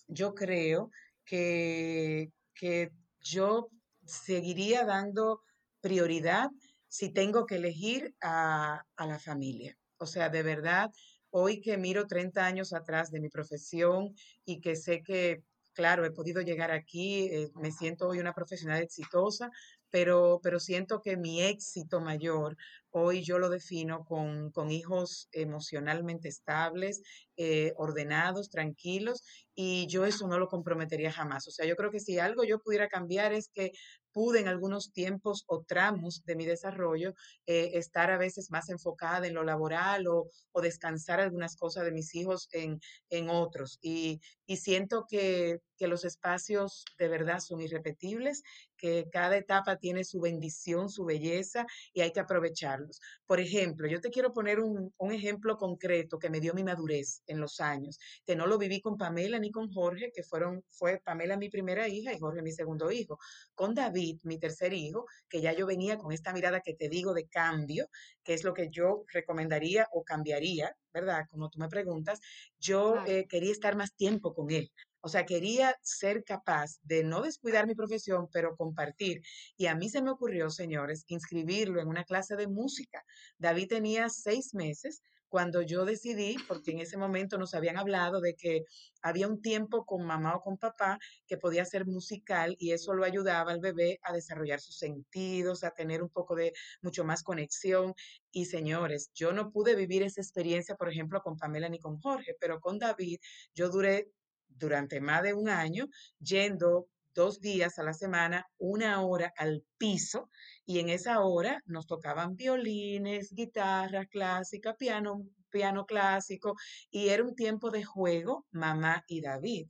[0.07, 0.91] yo creo
[1.25, 2.91] que, que
[3.21, 3.69] yo
[4.05, 5.41] seguiría dando
[5.81, 6.49] prioridad
[6.87, 9.77] si tengo que elegir a, a, la familia.
[9.97, 10.91] O sea, de verdad,
[11.29, 15.43] hoy que miro 30 años atrás de mi profesión y que sé que
[15.79, 19.49] claro, he podido llegar aquí, eh, me siento hoy una profesional exitosa,
[19.91, 22.57] pero, pero siento que mi éxito mayor
[22.91, 27.01] hoy yo lo defino con, con hijos emocionalmente estables,
[27.37, 29.23] eh, ordenados, tranquilos,
[29.55, 31.47] y yo eso no lo comprometería jamás.
[31.47, 33.71] O sea, yo creo que si algo yo pudiera cambiar es que
[34.11, 37.13] pude en algunos tiempos o tramos de mi desarrollo
[37.45, 41.91] eh, estar a veces más enfocada en lo laboral o, o descansar algunas cosas de
[41.91, 43.77] mis hijos en, en otros.
[43.81, 48.43] Y, y siento que, que los espacios de verdad son irrepetibles,
[48.77, 52.99] que cada etapa tiene su bendición, su belleza y hay que aprovecharlos.
[53.25, 57.23] Por ejemplo, yo te quiero poner un, un ejemplo concreto que me dio mi madurez
[57.27, 60.99] en los años, que no lo viví con Pamela ni con Jorge, que fueron, fue
[61.03, 63.17] Pamela mi primera hija y Jorge mi segundo hijo.
[63.55, 67.13] Con David, mi tercer hijo, que ya yo venía con esta mirada que te digo
[67.13, 67.87] de cambio,
[68.23, 71.23] que es lo que yo recomendaría o cambiaría, ¿verdad?
[71.29, 72.19] Como tú me preguntas,
[72.57, 73.05] yo Claro.
[73.05, 74.71] eh, quería estar más tiempo con él.
[75.01, 79.21] O sea, quería ser capaz de no descuidar mi profesión, pero compartir.
[79.57, 83.03] Y a mí se me ocurrió, señores, inscribirlo en una clase de música.
[83.37, 88.35] David tenía seis meses cuando yo decidí, porque en ese momento nos habían hablado de
[88.35, 88.63] que
[89.01, 93.05] había un tiempo con mamá o con papá que podía ser musical y eso lo
[93.05, 97.93] ayudaba al bebé a desarrollar sus sentidos, a tener un poco de mucho más conexión.
[98.31, 102.35] Y señores, yo no pude vivir esa experiencia, por ejemplo, con Pamela ni con Jorge,
[102.39, 103.19] pero con David
[103.53, 104.11] yo duré
[104.49, 105.87] durante más de un año
[106.19, 110.29] yendo dos días a la semana, una hora al piso,
[110.65, 116.55] y en esa hora nos tocaban violines, guitarra clásica, piano, piano clásico,
[116.89, 119.67] y era un tiempo de juego, mamá y David.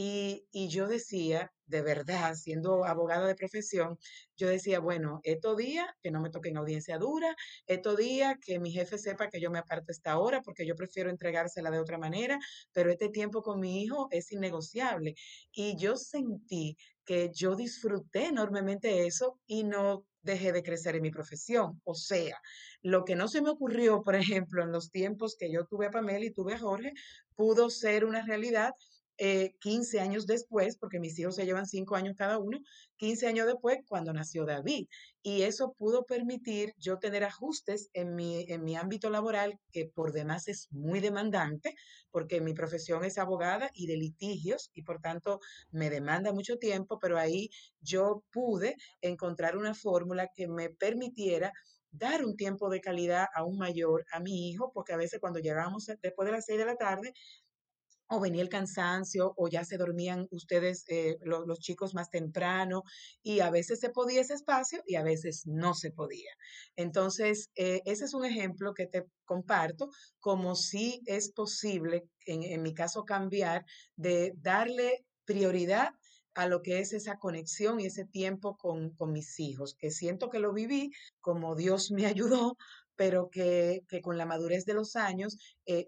[0.00, 3.98] Y, yo decía, de verdad, siendo abogada de profesión,
[4.36, 7.34] yo decía, bueno, estos días que no me toquen audiencia dura,
[7.66, 11.10] estos días que mi jefe sepa que yo me aparto esta hora porque yo prefiero
[11.10, 12.38] entregársela de otra manera,
[12.72, 15.16] pero este tiempo con mi hijo es innegociable.
[15.50, 21.10] Y yo sentí que yo disfruté enormemente eso y no dejé de crecer en mi
[21.10, 21.80] profesión.
[21.82, 22.36] O sea,
[22.82, 25.90] lo que no se me ocurrió, por ejemplo, en los tiempos que yo tuve a
[25.90, 26.92] Pamela y tuve a Jorge,
[27.34, 28.72] pudo ser una realidad
[29.18, 32.58] eh, 15 años después, porque mis hijos se llevan 5 años cada uno,
[32.96, 34.86] 15 años después cuando nació David.
[35.22, 40.12] Y eso pudo permitir yo tener ajustes en mi, en mi ámbito laboral, que por
[40.12, 41.74] demás es muy demandante,
[42.10, 46.98] porque mi profesión es abogada y de litigios, y por tanto me demanda mucho tiempo,
[46.98, 47.50] pero ahí
[47.80, 51.52] yo pude encontrar una fórmula que me permitiera
[51.90, 55.86] dar un tiempo de calidad aún mayor a mi hijo, porque a veces cuando llegábamos
[56.02, 57.12] después de las 6 de la tarde,
[58.08, 62.82] o venía el cansancio, o ya se dormían ustedes, eh, lo- los chicos más temprano,
[63.22, 66.30] y a veces se podía ese espacio y a veces no se podía.
[66.76, 69.88] Entonces, eh, ese es un ejemplo que te comparto,
[70.20, 73.64] como si es posible, en, en mi caso, cambiar
[73.96, 75.90] de darle prioridad
[76.34, 80.30] a lo que es esa conexión y ese tiempo con, con mis hijos, que siento
[80.30, 80.90] que lo viví
[81.20, 82.56] como Dios me ayudó,
[82.96, 85.86] pero que, que con la madurez de los años eh,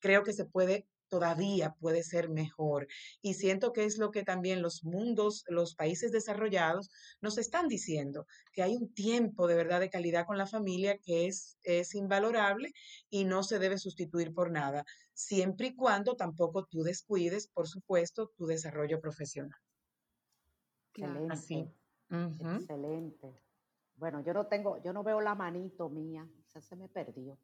[0.00, 2.86] creo que se puede todavía puede ser mejor.
[3.22, 6.90] Y siento que es lo que también los mundos, los países desarrollados
[7.20, 11.26] nos están diciendo, que hay un tiempo de verdad de calidad con la familia que
[11.26, 12.72] es, es invalorable
[13.10, 18.32] y no se debe sustituir por nada, siempre y cuando tampoco tú descuides, por supuesto,
[18.36, 19.58] tu desarrollo profesional.
[20.92, 21.26] Claro.
[21.30, 21.68] Así.
[22.08, 23.40] Excelente, excelente.
[23.96, 26.28] Bueno, yo no tengo, yo no veo la manito mía,
[26.60, 27.38] se me perdió,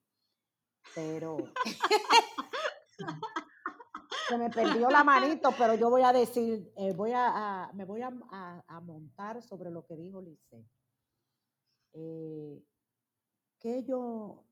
[0.95, 1.37] pero
[4.33, 8.01] se me perdió la manito, pero yo voy a decir, eh, voy a, me voy
[8.03, 10.65] a montar sobre lo que dijo Lice.
[11.93, 12.65] Eh,
[13.59, 14.45] ¿Qué yo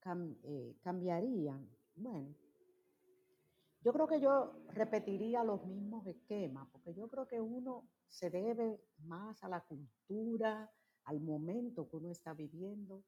[0.00, 1.60] cam- eh, cambiaría?
[1.94, 2.34] Bueno,
[3.82, 8.82] yo creo que yo repetiría los mismos esquemas, porque yo creo que uno se debe
[9.04, 10.72] más a la cultura,
[11.04, 13.04] al momento que uno está viviendo,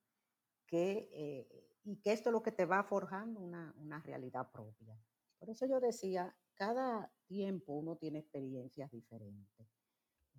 [0.66, 4.99] que, eh, y que esto es lo que te va forjando una, una realidad propia.
[5.38, 9.66] Por eso yo decía, cada tiempo uno tiene experiencias diferentes.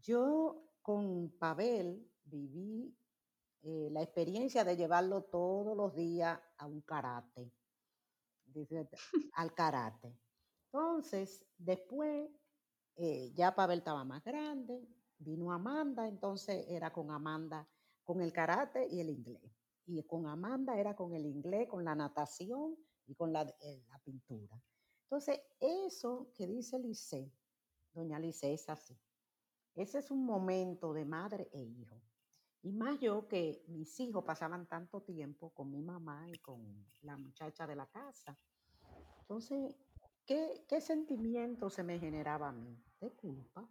[0.01, 2.97] Yo con Pavel viví
[3.63, 7.51] eh, la experiencia de llevarlo todos los días a un karate,
[9.33, 10.17] al karate.
[10.65, 12.29] Entonces, después,
[12.95, 17.67] eh, ya Pavel estaba más grande, vino Amanda, entonces era con Amanda,
[18.03, 19.51] con el karate y el inglés.
[19.85, 23.99] Y con Amanda era con el inglés, con la natación y con la, eh, la
[23.99, 24.61] pintura.
[25.09, 27.31] Entonces, eso que dice Lice,
[27.93, 28.99] doña Lice, es así.
[29.73, 32.01] Ese es un momento de madre e hijo.
[32.61, 37.15] Y más yo que mis hijos pasaban tanto tiempo con mi mamá y con la
[37.15, 38.37] muchacha de la casa.
[39.21, 39.77] Entonces,
[40.25, 42.77] ¿qué, qué sentimiento se me generaba a mí?
[42.99, 43.65] De culpa.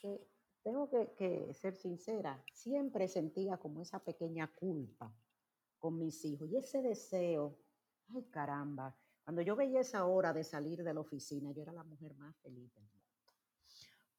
[0.00, 0.30] Que
[0.62, 5.12] tengo que, que ser sincera, siempre sentía como esa pequeña culpa
[5.80, 7.58] con mis hijos y ese deseo,
[8.14, 8.96] ay caramba,
[9.30, 12.36] cuando yo veía esa hora de salir de la oficina, yo era la mujer más
[12.38, 13.06] feliz del mundo,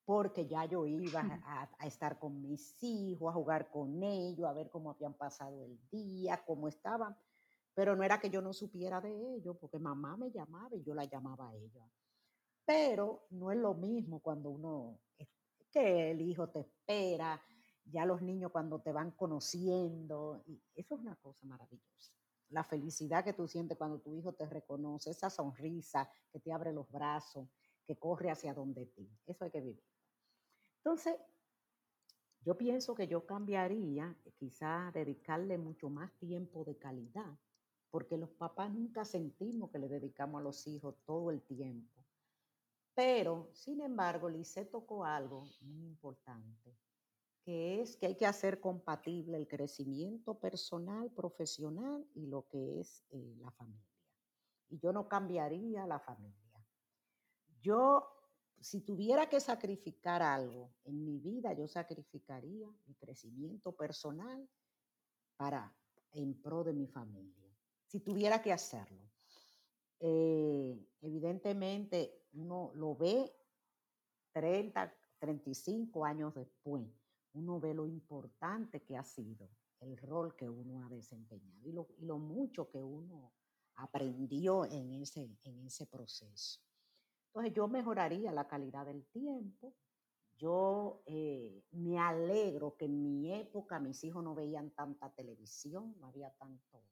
[0.05, 4.53] porque ya yo iba a, a estar con mis hijos, a jugar con ellos, a
[4.53, 7.13] ver cómo habían pasado el día, cómo estaban,
[7.73, 10.93] pero no era que yo no supiera de ellos, porque mamá me llamaba y yo
[10.93, 11.85] la llamaba a ella.
[12.63, 15.01] Pero no es lo mismo cuando uno,
[15.73, 17.43] que el hijo te espera,
[17.83, 22.20] ya los niños cuando te van conociendo, y eso es una cosa maravillosa.
[22.51, 26.71] La felicidad que tú sientes cuando tu hijo te reconoce, esa sonrisa que te abre
[26.71, 27.47] los brazos,
[27.85, 29.83] que corre hacia donde ti, eso hay que vivir.
[30.77, 31.15] Entonces,
[32.43, 37.37] yo pienso que yo cambiaría, quizás dedicarle mucho más tiempo de calidad,
[37.89, 42.03] porque los papás nunca sentimos que le dedicamos a los hijos todo el tiempo.
[42.95, 46.75] Pero, sin embargo, Lice tocó algo muy importante,
[47.43, 53.03] que es que hay que hacer compatible el crecimiento personal, profesional y lo que es
[53.09, 53.85] eh, la familia.
[54.69, 56.65] Y yo no cambiaría la familia.
[57.59, 58.07] Yo,
[58.59, 64.47] si tuviera que sacrificar algo en mi vida, yo sacrificaría mi crecimiento personal
[65.35, 65.75] para
[66.11, 67.49] en pro de mi familia.
[67.87, 69.01] Si tuviera que hacerlo.
[69.99, 73.31] Eh, evidentemente, uno lo ve
[74.31, 77.00] 30, 35 años después.
[77.33, 81.87] Uno ve lo importante que ha sido el rol que uno ha desempeñado y lo,
[81.97, 83.33] y lo mucho que uno
[83.75, 86.61] aprendió en ese, en ese proceso.
[87.27, 89.73] Entonces yo mejoraría la calidad del tiempo.
[90.37, 96.07] Yo eh, me alegro que en mi época mis hijos no veían tanta televisión, no
[96.07, 96.83] había tanto,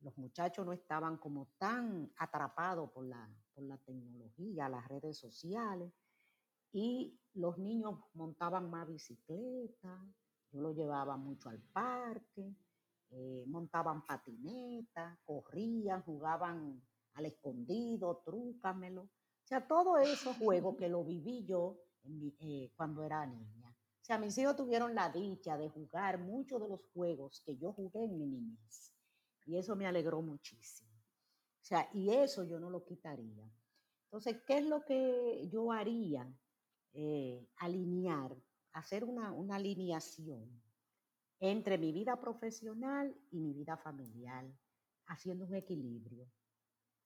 [0.00, 5.92] los muchachos no estaban como tan atrapados por la, por la tecnología, las redes sociales,
[6.72, 10.04] y los niños montaban más bicicleta,
[10.50, 12.54] yo los llevaba mucho al parque,
[13.10, 16.82] eh, montaban patineta, corrían, jugaban
[17.14, 19.02] al escondido, trúcamelo.
[19.02, 21.78] O sea, todos esos juegos que lo viví yo
[22.40, 23.68] eh, cuando era niña.
[23.68, 27.72] O sea, mis hijos tuvieron la dicha de jugar muchos de los juegos que yo
[27.72, 28.92] jugué en mi niñez.
[29.46, 30.90] Y eso me alegró muchísimo.
[31.60, 33.48] O sea, y eso yo no lo quitaría.
[34.04, 36.28] Entonces, ¿qué es lo que yo haría?
[36.94, 38.36] Eh, alinear,
[38.72, 40.62] hacer una, una alineación
[41.40, 44.44] entre mi vida profesional y mi vida familiar,
[45.06, 46.30] haciendo un equilibrio.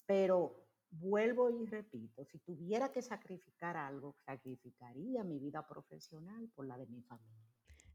[0.05, 6.77] Pero vuelvo y repito, si tuviera que sacrificar algo, sacrificaría mi vida profesional por la
[6.77, 7.47] de mi familia.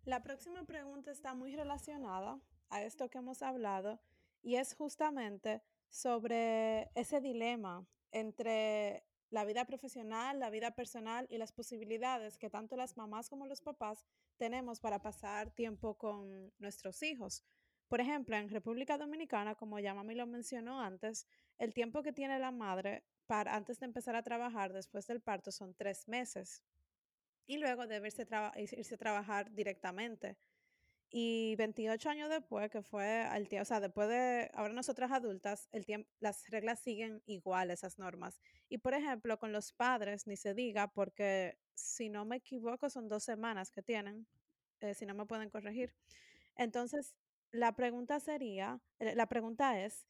[0.04, 4.00] La próxima pregunta está muy relacionada a esto que hemos hablado
[4.42, 11.52] y es justamente sobre ese dilema entre la vida profesional, la vida personal y las
[11.52, 14.06] posibilidades que tanto las mamás como los papás
[14.38, 17.44] tenemos para pasar tiempo con nuestros hijos.
[17.88, 22.40] Por ejemplo, en República Dominicana, como ya mami lo mencionó antes, el tiempo que tiene
[22.40, 26.64] la madre para antes de empezar a trabajar después del parto son tres meses
[27.46, 28.28] y luego debe irse,
[28.78, 30.38] irse a trabajar directamente.
[31.14, 35.68] Y 28 años después, que fue al tiempo, o sea, después de, ahora nosotras adultas,
[35.74, 38.40] el tiempo, las reglas siguen igual, esas normas.
[38.70, 43.10] Y por ejemplo, con los padres, ni se diga, porque si no me equivoco, son
[43.10, 44.26] dos semanas que tienen,
[44.80, 45.94] eh, si no me pueden corregir.
[46.56, 47.14] Entonces,
[47.52, 50.08] la pregunta sería, eh, la pregunta es,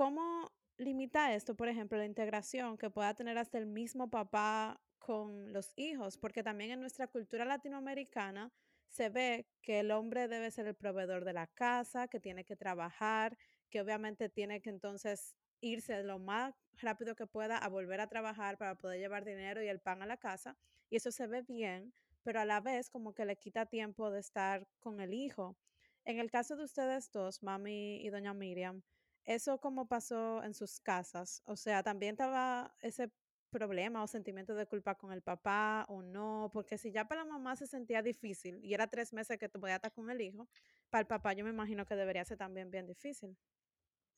[0.00, 5.52] ¿Cómo limita esto, por ejemplo, la integración que pueda tener hasta el mismo papá con
[5.52, 6.16] los hijos?
[6.16, 8.50] Porque también en nuestra cultura latinoamericana
[8.90, 12.56] se ve que el hombre debe ser el proveedor de la casa, que tiene que
[12.56, 13.36] trabajar,
[13.70, 18.58] que obviamente tiene que entonces irse lo más rápido que pueda a volver a trabajar
[18.58, 20.56] para poder llevar dinero y el pan a la casa.
[20.90, 24.20] Y eso se ve bien, pero a la vez como que le quita tiempo de
[24.20, 25.56] estar con el hijo.
[26.04, 28.82] En el caso de ustedes dos, mami y doña Miriam,
[29.24, 31.42] ¿Eso cómo pasó en sus casas?
[31.44, 33.12] O sea, ¿también estaba ese
[33.50, 36.50] problema o sentimiento de culpa con el papá o no?
[36.52, 39.60] Porque si ya para la mamá se sentía difícil y era tres meses que tú
[39.60, 40.48] podías estar con el hijo,
[40.90, 43.36] para el papá yo me imagino que debería ser también bien difícil.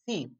[0.06, 0.36] Sí,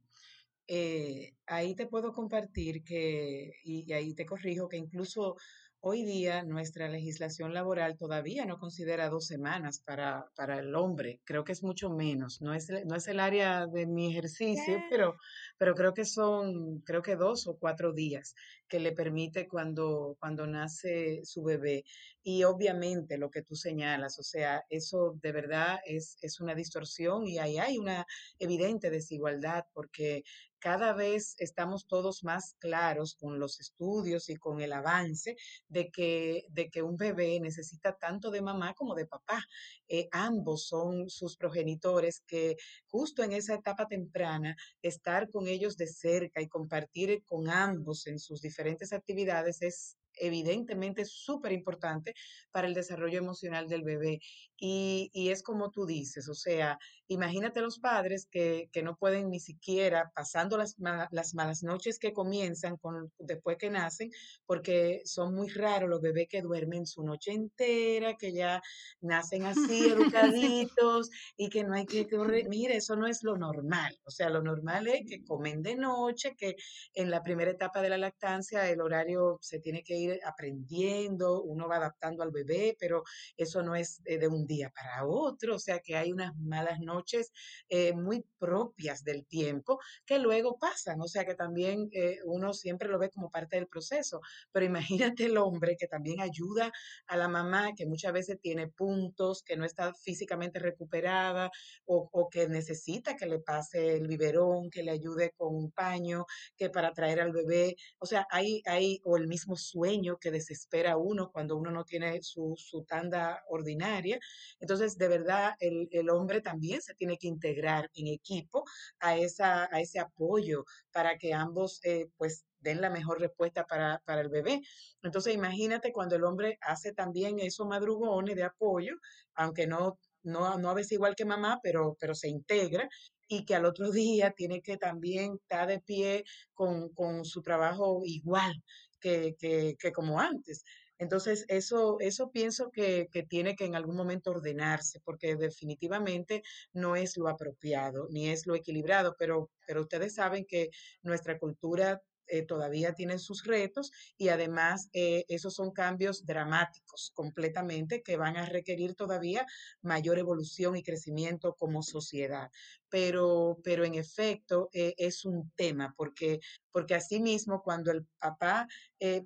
[0.68, 5.36] eh, ahí te puedo compartir que, y, y ahí te corrijo, que incluso
[5.84, 11.20] hoy día nuestra legislación laboral todavía no considera dos semanas para, para el hombre.
[11.24, 12.40] Creo que es mucho menos.
[12.40, 15.16] No es, el- no es el área de mi ejercicio, pero,
[15.58, 18.34] pero creo que son, creo que dos o cuatro días
[18.68, 21.84] que le permite cuando, cuando nace su bebé.
[22.22, 27.26] Y obviamente lo que tú señalas, o sea, eso de verdad es, es una distorsión
[27.26, 28.06] y ahí hay una
[28.38, 30.22] evidente desigualdad porque
[30.62, 35.34] cada vez estamos todos más claros con los estudios y con el avance
[35.66, 39.44] de que, de que un bebé necesita tanto de mamá como de papá.
[39.88, 42.56] Eh, ambos son sus progenitores que
[42.86, 48.20] justo en esa etapa temprana, estar con ellos de cerca y compartir con ambos en
[48.20, 52.14] sus diferentes actividades es evidentemente súper importante
[52.50, 54.20] para el desarrollo emocional del bebé.
[54.64, 59.28] Y, y, es como tú dices, o sea, imagínate los padres que, que no pueden
[59.28, 60.76] ni siquiera, pasando las,
[61.10, 64.12] las malas noches que comienzan con, después que nacen,
[64.46, 68.62] porque son muy raros los bebés que duermen su noche entera, que ya
[69.00, 69.88] nacen así,
[70.30, 72.48] educaditos, y que no hay que correr.
[72.48, 73.98] Mire, eso no es lo normal.
[74.04, 76.54] O sea, lo normal es que comen de noche, que
[76.94, 81.66] en la primera etapa de la lactancia el horario se tiene que ir aprendiendo, uno
[81.66, 83.02] va adaptando al bebé, pero
[83.36, 87.32] eso no es de un día para otro, o sea que hay unas malas noches
[87.68, 92.88] eh, muy propias del tiempo que luego pasan, o sea que también eh, uno siempre
[92.88, 94.20] lo ve como parte del proceso,
[94.52, 96.72] pero imagínate el hombre que también ayuda
[97.06, 101.50] a la mamá, que muchas veces tiene puntos, que no está físicamente recuperada
[101.86, 106.26] o, o que necesita que le pase el biberón, que le ayude con un paño,
[106.56, 110.92] que para traer al bebé, o sea, hay, hay, o el mismo sueño que desespera
[110.92, 114.18] a uno cuando uno no tiene su, su tanda ordinaria.
[114.60, 118.64] Entonces, de verdad, el, el, hombre también se tiene que integrar en equipo
[119.00, 124.00] a, esa, a ese apoyo para que ambos, eh, pues, den la mejor respuesta para,
[124.04, 124.60] para, el bebé.
[125.02, 128.94] Entonces, imagínate cuando el hombre hace también esos madrugones de apoyo,
[129.34, 132.88] aunque no, no, no a veces igual que mamá, pero, pero se integra
[133.28, 136.24] y que al otro día tiene que también estar de pie
[136.54, 138.62] con, con su trabajo igual
[139.00, 140.64] que, que, que como antes.
[141.02, 146.42] Entonces, eso, eso pienso que, que, tiene que en algún momento ordenarse, porque definitivamente
[146.72, 150.70] no es lo apropiado, ni es lo equilibrado, pero, pero ustedes saben que
[151.02, 152.00] nuestra cultura
[152.32, 158.38] eh, todavía tiene sus retos y además eh, esos son cambios dramáticos completamente que van
[158.38, 159.44] a requerir todavía
[159.82, 162.50] mayor evolución y crecimiento como sociedad.
[162.88, 168.66] Pero, pero en efecto eh, es un tema porque, porque asimismo cuando el papá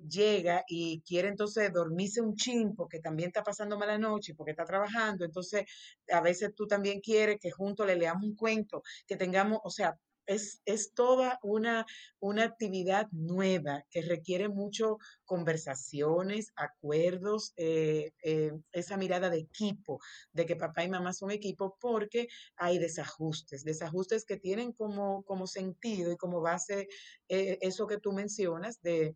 [0.09, 4.65] llega y quiere entonces dormirse un chin porque también está pasando mala noche, porque está
[4.65, 5.65] trabajando, entonces
[6.11, 9.95] a veces tú también quieres que juntos le leamos un cuento, que tengamos, o sea,
[10.27, 11.85] es, es, toda una,
[12.19, 19.99] una actividad nueva que requiere mucho conversaciones, acuerdos, eh, eh, esa mirada de equipo,
[20.33, 25.47] de que papá y mamá son equipo, porque hay desajustes, desajustes que tienen como, como
[25.47, 26.87] sentido y como base
[27.29, 29.15] eh, eso que tú mencionas de,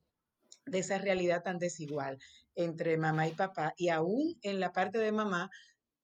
[0.65, 2.17] de esa realidad tan desigual
[2.55, 3.73] entre mamá y papá.
[3.77, 5.49] Y aún en la parte de mamá,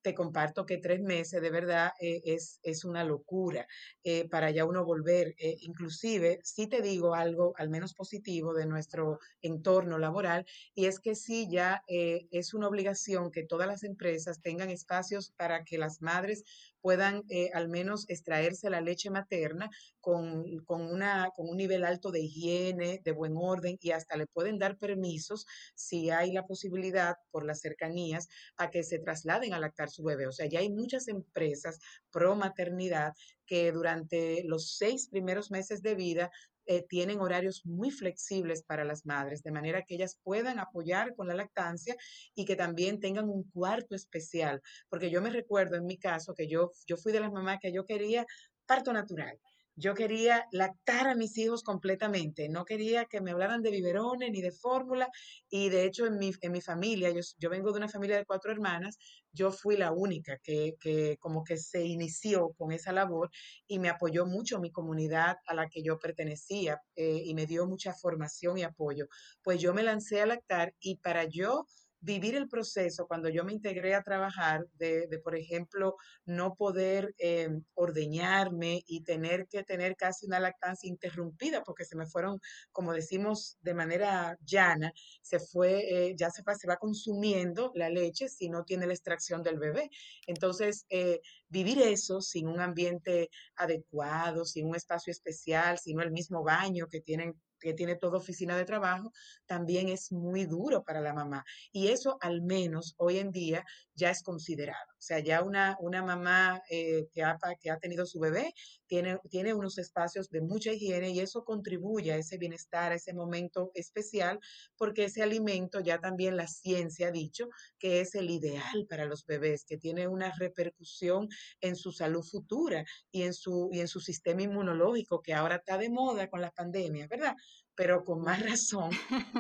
[0.08, 3.68] te comparto que tres meses de verdad eh, es, es, una locura
[4.06, 5.36] eh, para ya uno volver.
[5.38, 11.02] Eh, inclusive, si te digo algo al menos positivo de nuestro entorno laboral, y es
[11.02, 16.02] que sí ya es una obligación que todas las empresas tengan espacios para que las
[16.02, 16.46] madres
[16.88, 19.70] puedan eh, al menos extraerse la leche materna
[20.00, 24.26] con, con, una, con un nivel alto de higiene, de buen orden y hasta le
[24.26, 29.60] pueden dar permisos si hay la posibilidad por las cercanías a que se trasladen a
[29.60, 30.28] lactar su bebé.
[30.28, 31.78] O sea, ya hay muchas empresas
[32.10, 33.12] pro maternidad
[33.46, 36.32] que durante los seis primeros meses de vida
[36.68, 41.28] eh, tienen horarios muy flexibles para las madres, de manera que ellas puedan apoyar con
[41.28, 41.96] la lactancia
[42.36, 44.62] y que también tengan un cuarto especial.
[44.90, 47.72] Porque yo me recuerdo en mi caso que yo, yo fui de las mamás que
[47.72, 48.26] yo quería
[48.66, 49.40] parto natural.
[49.80, 54.42] Yo quería lactar a mis hijos completamente, no quería que me hablaran de biberones ni
[54.42, 55.08] de fórmula
[55.52, 58.52] y de hecho en mi, en mi familia, yo, vengo de una familia de cuatro
[58.52, 58.98] hermanas,
[59.32, 63.30] yo fui la única que, que como que se inició con esa labor
[63.68, 67.68] y me apoyó mucho mi comunidad a la que yo pertenecía eh, y me dio
[67.68, 69.06] mucha formación y apoyo.
[69.44, 71.68] Pues yo me lancé a lactar y para yo
[72.08, 75.96] vivir el proceso cuando yo me integré a trabajar de, por ejemplo,
[76.26, 82.06] no poder eh, ordeñarme y tener que tener casi una lactancia interrumpida porque se me
[82.06, 82.40] fueron,
[82.72, 88.30] como decimos de manera llana, se fue, eh, ya se, se, va consumiendo la leche
[88.30, 89.90] si no tiene la extracción del bebé.
[90.28, 96.42] Entonces, eh, vivir eso sin un ambiente adecuado, sin un espacio especial, sino el mismo
[96.42, 97.34] baño que tienen
[97.68, 99.12] que tiene toda oficina de trabajo,
[99.46, 101.44] también es muy duro para la mamá.
[101.74, 103.66] Y eso al menos hoy en día
[103.98, 104.92] ya es considerado.
[104.94, 108.54] O sea, ya una, una mamá eh, que, ha, que ha tenido su bebé
[108.86, 113.14] tiene, tiene unos espacios de mucha higiene y eso contribuye a ese bienestar, a ese
[113.14, 114.40] momento especial,
[114.78, 119.26] porque ese alimento ya también la ciencia ha dicho que es el ideal para los
[119.26, 121.28] bebés, que tiene una repercusión
[121.62, 125.78] en su salud futura y en su, y en su sistema inmunológico, que ahora está
[125.78, 127.34] de moda con la pandemia, ¿verdad?
[127.78, 128.90] Pero con más razón,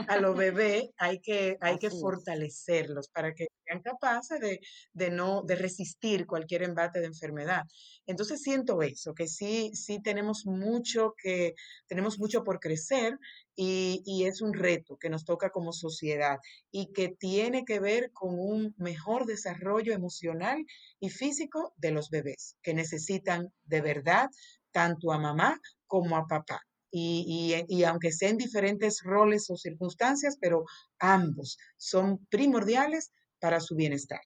[0.07, 4.61] a los bebés hay que, hay que fortalecerlos para que sean capaces de,
[4.93, 7.63] de, no, de resistir cualquier embate de enfermedad.
[8.05, 11.55] Entonces siento eso, que sí, sí tenemos mucho que,
[11.87, 13.17] tenemos mucho por crecer
[13.55, 16.37] y, y, es un reto que nos toca como sociedad
[16.71, 20.63] y que tiene que ver con un mejor desarrollo emocional
[20.99, 24.29] y físico de los bebés, que necesitan de verdad
[24.71, 26.61] tanto a mamá como a papá.
[26.89, 30.63] Y, y, y, aunque sean diferentes roles o circunstancias, pero
[30.99, 34.21] ambos son primordiales para su bienestar.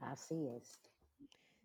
[0.00, 0.80] Así es.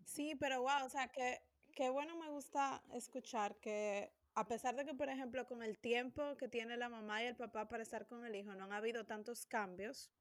[0.06, 1.40] Sí, pero wow, o sea, que
[1.74, 6.36] qué bueno me gusta escuchar que a pesar de que, por ejemplo, con el tiempo
[6.38, 9.06] que tiene la mamá y el papá para estar con el hijo, no han habido
[9.06, 10.12] tantos cambios,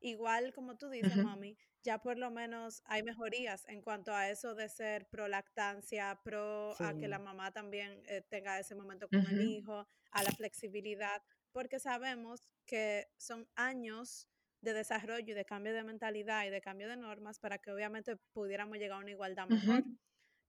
[0.00, 4.28] igual como tú dices, Ujú, mami, ya por lo menos hay mejorías en cuanto a
[4.30, 8.74] eso de ser pro lactancia, pro a que la Sí, mamá también eh, tenga ese
[8.74, 11.22] momento con el ujú, hijo, a la flexibilidad,
[11.52, 14.28] porque sabemos que son años
[14.60, 18.16] de desarrollo y de cambio de mentalidad y de cambio de normas para que obviamente
[18.32, 19.86] pudiéramos llegar a una igualdad mejor.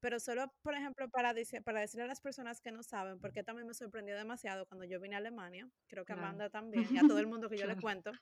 [0.02, 3.44] Pero solo, por ejemplo, para, dice- para decirle a las personas que no saben, porque
[3.44, 6.14] también me sorprendió demasiado cuando yo vine a Alemania, creo que Claro.
[6.14, 7.80] Amanda también, y a todo el mundo que yo le Claro.
[7.80, 8.18] cuento,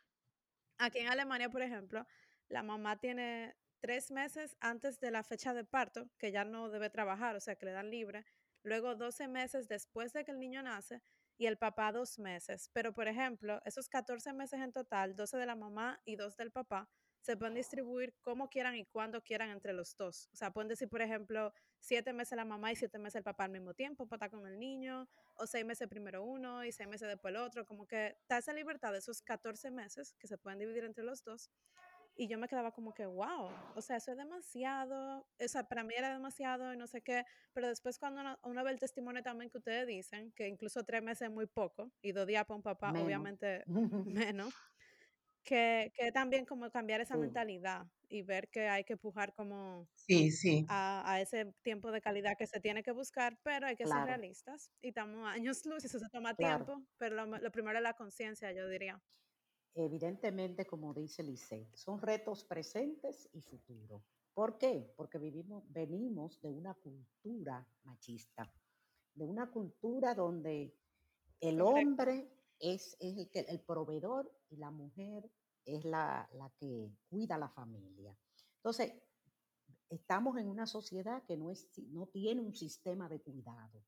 [0.80, 2.06] Aquí en Alemania, por ejemplo,
[2.50, 6.90] la mamá tiene tres meses antes de la fecha de parto, que ya no debe
[6.90, 8.26] trabajar, o sea, que le dan libre.
[8.64, 11.02] Luego 12 meses después de que el niño nace
[11.38, 12.70] y el papá dos meses.
[12.74, 16.52] Pero, por ejemplo, esos 14 meses en total, 12 de la mamá y 2 del
[16.52, 16.90] papá,
[17.28, 20.30] se pueden distribuir como quieran y cuando quieran entre los dos.
[20.32, 23.44] O sea, pueden decir, por ejemplo, siete meses la mamá y siete meses el papá
[23.44, 26.88] al mismo tiempo para estar con el niño, o seis meses primero uno y seis
[26.88, 30.38] meses después el otro, como que está esa libertad de esos 14 meses que se
[30.38, 31.52] pueden dividir entre los dos.
[32.16, 35.84] Y yo me quedaba como que, wow, o sea, eso es demasiado, o sea, para
[35.84, 39.22] mí era demasiado y no sé qué, pero después cuando uno, uno ve el testimonio
[39.22, 42.56] también que ustedes dicen, que incluso tres meses es muy poco y dos días para
[42.56, 43.06] un papá, menos.
[43.06, 43.64] obviamente
[44.38, 44.54] menos,
[45.48, 49.90] que, que también como cambiar esa Sí, mentalidad y ver que hay que pujar como
[49.96, 53.76] Sí, sí, a, a ese tiempo de calidad que se tiene que buscar, pero hay
[53.78, 56.68] que ser claro, realistas y estamos años luz y eso se toma claro.
[56.68, 59.02] tiempo, pero lo, lo primero es la conciencia, yo diría.
[59.76, 64.04] Evidentemente, como dice Lisset, son retos presentes y futuros.
[64.34, 64.94] ¿Por qué?
[64.98, 68.54] Porque vivimos, venimos de una cultura machista,
[69.14, 70.78] de una cultura donde
[71.40, 75.30] el hombre es, es el, el proveedor y la mujer
[75.66, 78.16] es la, la que cuida la familia.
[78.58, 78.94] Entonces,
[79.90, 83.84] estamos en una sociedad que no, es, no tiene un sistema de cuidado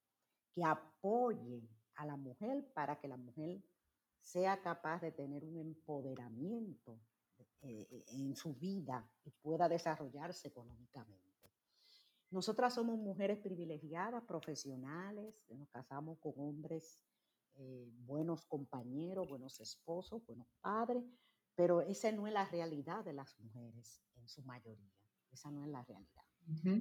[0.54, 3.62] que apoye a la mujer para que la mujer
[4.22, 7.00] sea capaz de tener un empoderamiento
[7.62, 11.30] eh, en su vida y pueda desarrollarse económicamente.
[12.32, 17.04] Nosotras somos mujeres privilegiadas, profesionales, nos casamos con hombres
[17.62, 21.04] eh, buenos compañeros, buenos esposos, buenos padres,
[21.56, 24.94] pero esa no es la realidad de las mujeres en su mayoría.
[25.30, 26.24] Esa no es la realidad.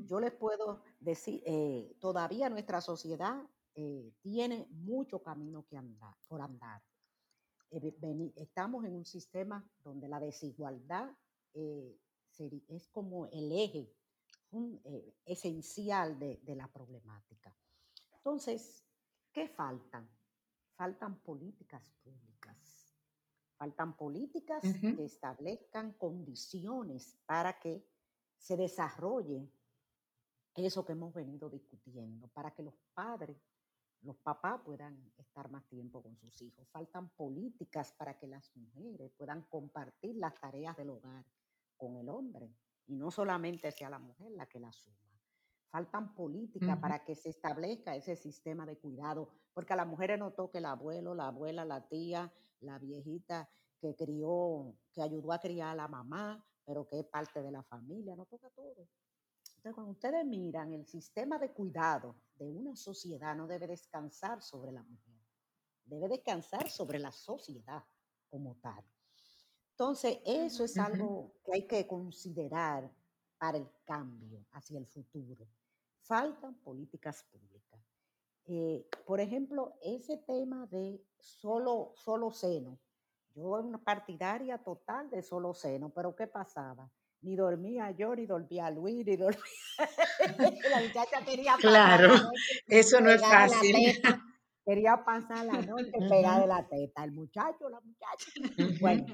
[0.06, 3.42] Yo les puedo decir, eh, todavía nuestra sociedad
[3.74, 6.80] eh, tiene mucho camino que andar, por andar.
[8.36, 11.10] Estamos en un sistema donde la desigualdad
[11.54, 13.92] es como el eje
[14.52, 14.80] un,
[15.26, 17.54] esencial de, de la problemática.
[18.14, 18.86] Entonces,
[19.32, 20.08] ¿qué faltan?
[20.78, 22.94] Faltan políticas públicas.
[23.56, 27.84] Faltan políticas que establezcan condiciones para que
[28.36, 29.50] se desarrolle
[30.54, 33.36] eso que hemos venido discutiendo, para que los padres,
[34.02, 36.68] los papás puedan estar más tiempo con sus hijos.
[36.68, 41.26] Faltan políticas para que las mujeres puedan compartir las tareas del hogar
[41.76, 42.54] con el hombre
[42.86, 45.07] y no solamente sea la mujer la que la asuma.
[45.70, 46.80] Faltan políticas Ujú.
[46.80, 50.64] para que se establezca ese sistema de cuidado, porque a las mujeres no toque el
[50.64, 53.48] abuelo, la abuela, la tía, la viejita
[53.78, 57.62] que crió, que ayudó a criar a la mamá, pero que es parte de la
[57.62, 58.88] familia, no toca todo.
[59.56, 64.72] Entonces, cuando ustedes miran el sistema de cuidado de una sociedad, no debe descansar sobre
[64.72, 65.20] la mujer,
[65.84, 67.84] debe descansar sobre la sociedad
[68.30, 68.84] como tal.
[69.70, 72.90] Entonces, eso es algo que hay que considerar
[73.38, 75.48] para el cambio hacia el futuro.
[76.08, 77.80] Faltan políticas públicas.
[78.46, 82.78] Eh, por ejemplo, ese tema de solo, solo seno.
[83.34, 86.90] Yo era una partidaria total de solo seno, pero ¿qué pasaba?
[87.20, 89.42] ni dormía yo, ni dormía Luis, ni dormía.
[90.70, 93.76] la muchacha quería pasar Claro, la noche eso no es fácil.
[93.76, 94.24] teta.
[94.64, 97.02] Quería pasar la noche pegada de la teta.
[97.02, 98.30] El muchacho, la muchacha.
[98.82, 99.06] Bueno,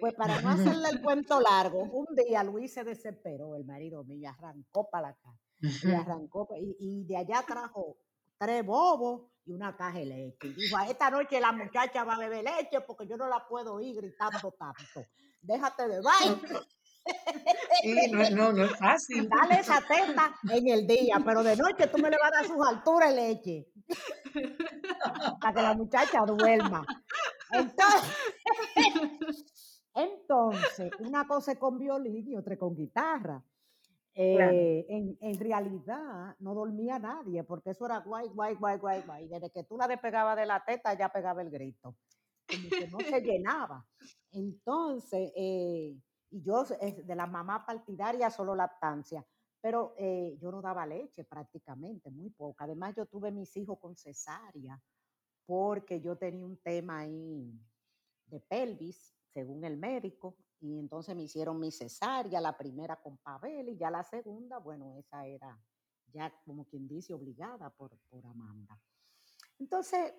[0.00, 4.16] pues para no hacerle el cuento largo, un día Luis se desesperó, el marido mío,
[4.16, 5.51] y arrancó para la casa.
[5.62, 7.98] Y arrancó, pa- y, y de allá trajo
[8.38, 10.48] tres bobos y una caja de leche.
[10.48, 13.46] Y dijo, "A esta noche la muchacha va a beber leche porque yo no la
[13.48, 15.08] puedo ir gritando tanto.
[15.40, 16.40] Déjate de vaina.
[17.82, 19.28] Sí, no, no, no es fácil.
[19.28, 22.46] Dale esa teta en el día, pero de noche tú me le vas a dar
[22.46, 23.66] sus alturas leche
[25.40, 26.86] para que la muchacha duerma.
[27.50, 28.14] Entonces,
[29.94, 33.42] entonces, una cosa es con violín y otra con guitarra.
[34.14, 34.84] Eh,
[35.20, 39.28] en, realidad no dormía nadie porque eso era guay, guay, guay, guay, guay.
[39.28, 41.96] Desde que tú la despegabas de la teta ya pegaba el grito.
[42.46, 43.86] Como que no se llenaba.
[44.32, 45.96] Entonces, eh,
[46.30, 49.24] y yo de la mamá partidaria solo lactancia,
[49.60, 52.64] pero eh, yo no daba leche prácticamente, muy poca.
[52.64, 54.78] Además yo tuve mis hijos con cesárea
[55.46, 57.52] porque yo tenía un tema ahí
[58.26, 63.68] de pelvis, según el médico, y entonces me hicieron mi cesárea, la primera con Pavel
[63.70, 65.58] y ya la segunda, bueno, esa era
[66.12, 68.78] ya como quien dice obligada por, por Amanda.
[69.58, 70.14] Entonces,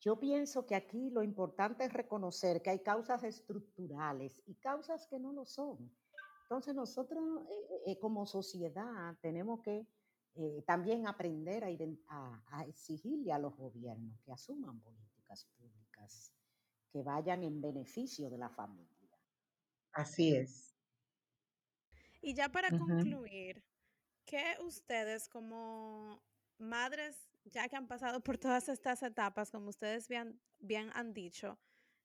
[0.00, 5.20] yo pienso que aquí lo importante es reconocer que hay causas estructurales y causas que
[5.20, 5.96] no lo son.
[6.42, 9.86] Entonces nosotros eh, eh, como sociedad tenemos que
[10.34, 11.64] eh, también aprender
[12.08, 16.34] a- a exigirle a los gobiernos que asuman políticas públicas
[16.92, 18.88] que vayan en beneficio de la familia.
[19.92, 20.76] Así es.
[22.20, 23.64] Y ya para concluir,
[24.24, 26.22] ¿qué ustedes como
[26.58, 31.58] madres, ya que han pasado por todas estas etapas, como ustedes bien, bien han dicho,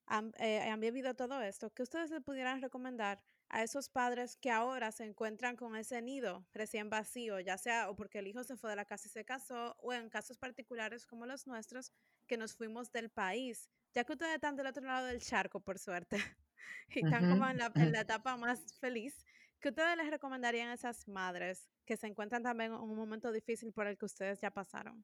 [0.07, 4.51] han, eh, han vivido todo esto, ¿qué ustedes le pudieran recomendar a esos padres que
[4.51, 8.57] ahora se encuentran con ese nido recién vacío, ya sea o porque el hijo se
[8.57, 11.91] fue de la casa y se casó, o en casos particulares como los nuestros,
[12.25, 15.79] que nos fuimos del país, ya que ustedes están del otro lado del charco, por
[15.79, 16.17] suerte,
[16.89, 17.91] y están como en la, en ujú.
[17.93, 19.25] la etapa más feliz?
[19.59, 23.73] ¿Qué ustedes les recomendarían a esas madres que se encuentran también en un momento difícil
[23.73, 25.03] por el que ustedes ya pasaron?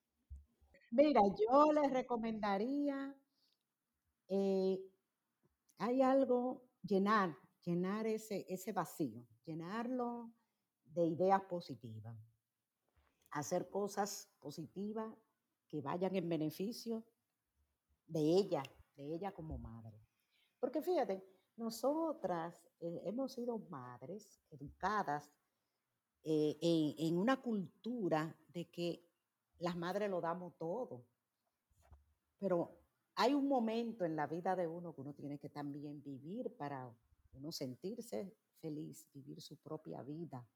[0.92, 3.16] Mira, yo les recomendaría,
[4.28, 4.80] eh,
[5.80, 7.36] hay algo, llenar,
[7.66, 10.32] llenar ese, ese vacío, llenarlo
[10.86, 12.16] de ideas positivas,
[13.32, 15.12] hacer cosas positivas
[15.68, 17.04] que vayan en beneficio
[18.06, 18.62] de ella,
[18.96, 19.98] de ella como madre.
[20.60, 21.24] Porque fíjate,
[21.56, 25.32] nosotras eh, hemos sido madres educadas
[26.26, 26.58] eh,
[27.00, 29.06] en, una cultura de que
[29.60, 31.06] las madres lo damos todo.
[32.40, 32.80] Pero
[33.16, 36.90] hay un momento en la vida de uno que uno tiene que también vivir para
[37.34, 40.48] uno sentirse feliz, vivir su propia vida,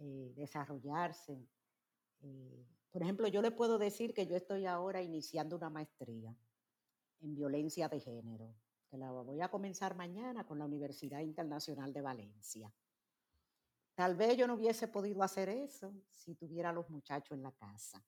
[0.00, 1.46] eh, desarrollarse.
[2.22, 2.66] eh.
[2.90, 6.34] Por ejemplo, yo le puedo decir que yo estoy ahora iniciando una maestría
[7.20, 8.54] en violencia de género,
[8.88, 12.72] que la voy a comenzar mañana con la Universidad Internacional de Valencia.
[13.94, 17.52] Tal vez yo no hubiese podido hacer eso si tuviera a los muchachos en la
[17.52, 18.04] casa.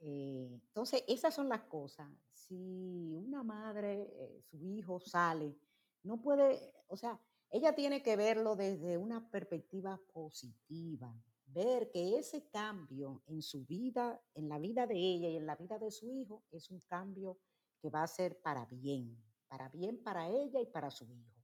[0.00, 2.08] Eh, entonces, esas son las cosas.
[2.30, 5.56] Si una madre, eh, su hijo sale,
[6.04, 7.20] no puede, o sea,
[7.50, 11.12] ella tiene que verlo desde una perspectiva positiva,
[11.46, 15.56] ver que ese cambio en su vida, en la vida de ella y en la
[15.56, 17.38] vida de su hijo, es un cambio
[17.80, 19.16] que va a ser para bien,
[19.48, 21.38] para bien para ella y para su hijo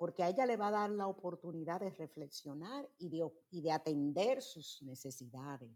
[0.00, 4.80] porque a ella le va a dar la oportunidad de reflexionar y de, atender sus
[4.80, 5.70] necesidades,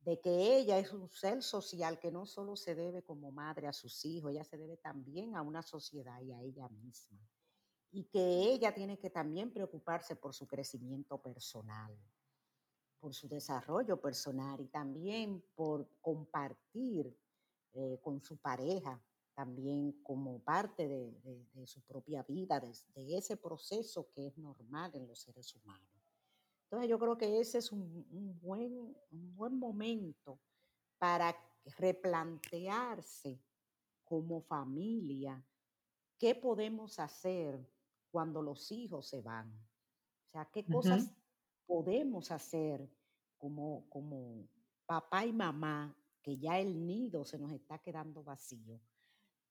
[0.00, 3.72] de que ella es un ser social que no solo se debe como madre a
[3.72, 7.24] sus hijos, ella se debe también a una sociedad y a ella misma.
[7.92, 11.96] Y que ella tiene que también preocuparse por su crecimiento personal,
[12.98, 17.16] por su desarrollo personal y también por compartir
[17.72, 19.00] eh, con su pareja
[19.34, 24.38] también como parte de, de, de su propia vida, de, de, ese proceso que es
[24.38, 25.88] normal en los seres humanos.
[26.64, 28.72] Entonces yo creo que ese es un, un, buen,
[29.10, 30.40] un buen momento
[30.98, 31.36] para
[31.78, 33.42] replantearse
[34.04, 35.44] como familia
[36.18, 37.68] qué podemos hacer
[38.10, 39.50] cuando los hijos se van.
[39.50, 41.14] O sea, qué cosas uh -huh.
[41.66, 42.88] podemos hacer
[43.36, 44.48] como, como
[44.86, 48.80] papá y mamá, que ya el nido se nos está quedando vacío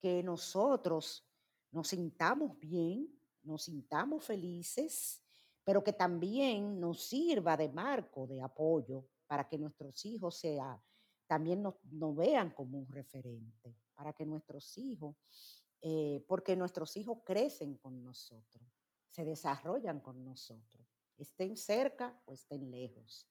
[0.03, 1.25] que nosotros
[1.71, 3.07] nos sintamos bien,
[3.41, 5.23] nos sintamos felices,
[5.63, 10.77] pero que también nos sirva de marco de apoyo para que nuestros hijos sea,
[11.25, 11.75] también nos,
[12.17, 15.15] vean como un referente, para que nuestros hijos,
[15.79, 18.61] eh, porque nuestros hijos crecen con nosotros.
[19.09, 20.85] se desarrollan con nosotros,
[21.15, 23.25] estén cerca o estén lejos.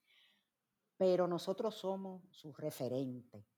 [0.97, 3.52] Pero nosotros somos su referente.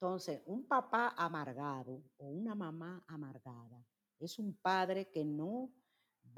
[0.00, 3.84] Entonces, un papá amargado o una mamá amargada
[4.20, 5.72] es un padre que no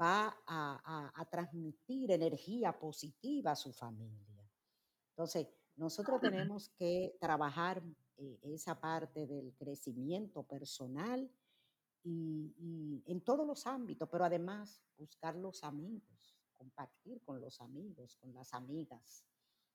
[0.01, 4.49] va a, transmitir energía positiva a su familia.
[5.11, 7.83] Entonces, nosotros tenemos que trabajar
[8.17, 11.29] eh, esa parte del crecimiento personal
[12.03, 18.33] y, en todos los ámbitos, pero además buscar los amigos, compartir con los amigos, con
[18.33, 19.23] las amigas.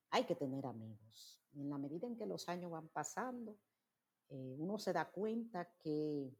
[0.09, 1.39] Hay que tener amigos.
[1.53, 3.57] Y en la medida en que los años van pasando,
[4.29, 6.33] eh, uno se da cuenta que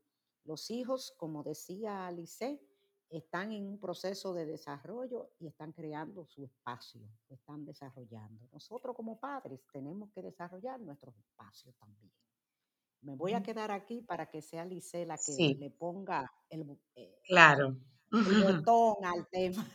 [0.44, 2.62] los hijos, como decía Alice,
[3.10, 8.50] están en un proceso de desarrollo y están creando su espacio, están desarrollando.
[8.52, 12.12] Nosotros como padres tenemos que desarrollar nuestros espacios también.
[13.02, 17.16] Me voy a quedar aquí para que sea Lice la que le ponga el, eh,
[17.24, 17.78] claro.
[18.66, 19.66] botón al tema.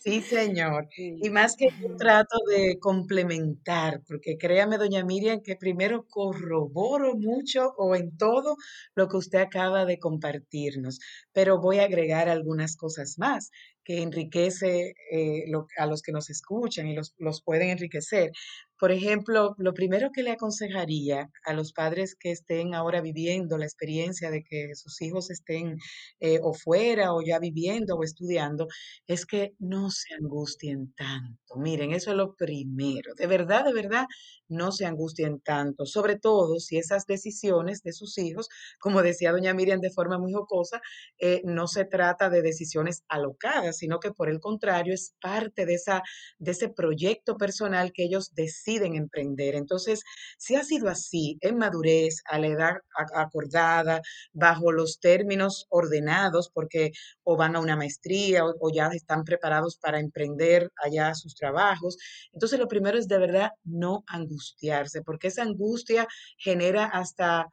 [0.00, 0.88] Sí, señor.
[0.96, 7.72] Y más que yo trato de complementar, porque créame, doña Miriam, que primero corroboro mucho
[7.78, 8.56] o en todo
[8.94, 11.00] lo que usted acaba de compartirnos,
[11.32, 13.50] pero voy a agregar algunas cosas más
[13.84, 15.44] que enriquece eh,
[15.78, 18.32] a los que nos escuchan y los, los pueden enriquecer.
[18.78, 23.64] Por ejemplo, lo primero que le aconsejaría a los padres que estén ahora viviendo la
[23.66, 25.76] experiencia de que sus hijos estén
[26.20, 28.66] eh, o fuera o ya viviendo o estudiando
[29.06, 31.56] es que no se angustien tanto.
[31.56, 33.14] Miren, eso es lo primero.
[33.14, 34.06] De verdad, de verdad,
[34.48, 39.54] no se angustien tanto, sobre todo si esas decisiones de sus hijos, como decía doña
[39.54, 40.80] Miriam de forma muy jocosa,
[41.18, 45.74] eh, no se trata de decisiones alocadas, sino que por el contrario es parte de,
[45.74, 46.02] esa,
[46.38, 49.54] de ese proyecto personal que ellos deciden emprender.
[49.54, 50.02] Entonces,
[50.38, 52.74] si ha sido así, en madurez, a la edad
[53.14, 54.00] acordada,
[54.32, 56.92] bajo los términos ordenados, porque
[57.24, 61.96] o van a una maestría o, ya están preparados para emprender allá sus trabajos,
[62.32, 66.06] entonces lo primero es de verdad no angustiarse, porque esa angustia
[66.38, 67.46] genera hasta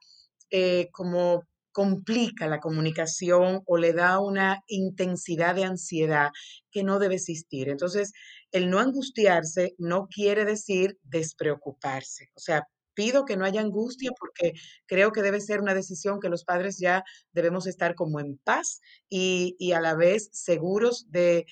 [0.49, 6.29] eh, como complica la comunicación o le da una intensidad de ansiedad
[6.71, 7.69] que no debe existir.
[7.69, 8.11] Entonces,
[8.51, 12.29] el no angustiarse no quiere decir despreocuparse.
[12.35, 12.63] O sea,
[12.93, 14.53] pido que no haya angustia porque
[14.85, 18.81] creo que debe ser una decisión que los padres ya debemos estar como en paz
[19.09, 21.45] y, a la vez seguros de,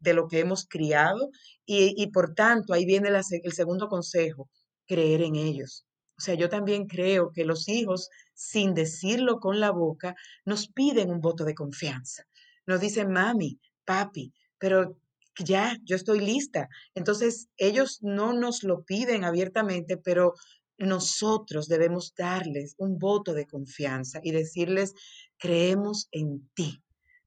[0.00, 1.30] lo que hemos criado.
[1.66, 4.48] Y, por tanto, ahí viene el segundo consejo,
[4.86, 5.86] creer en ellos.
[6.16, 10.14] O sea, yo también creo que los hijos, sin decirlo con la boca,
[10.44, 12.24] nos piden un voto de confianza.
[12.66, 14.96] Nos dicen, mami, papi, pero
[15.38, 16.68] ya, yo estoy lista.
[16.94, 20.34] Entonces, ellos no nos lo piden abiertamente, pero
[20.78, 24.94] nosotros debemos darles un voto de confianza y decirles,
[25.38, 26.82] creemos en ti.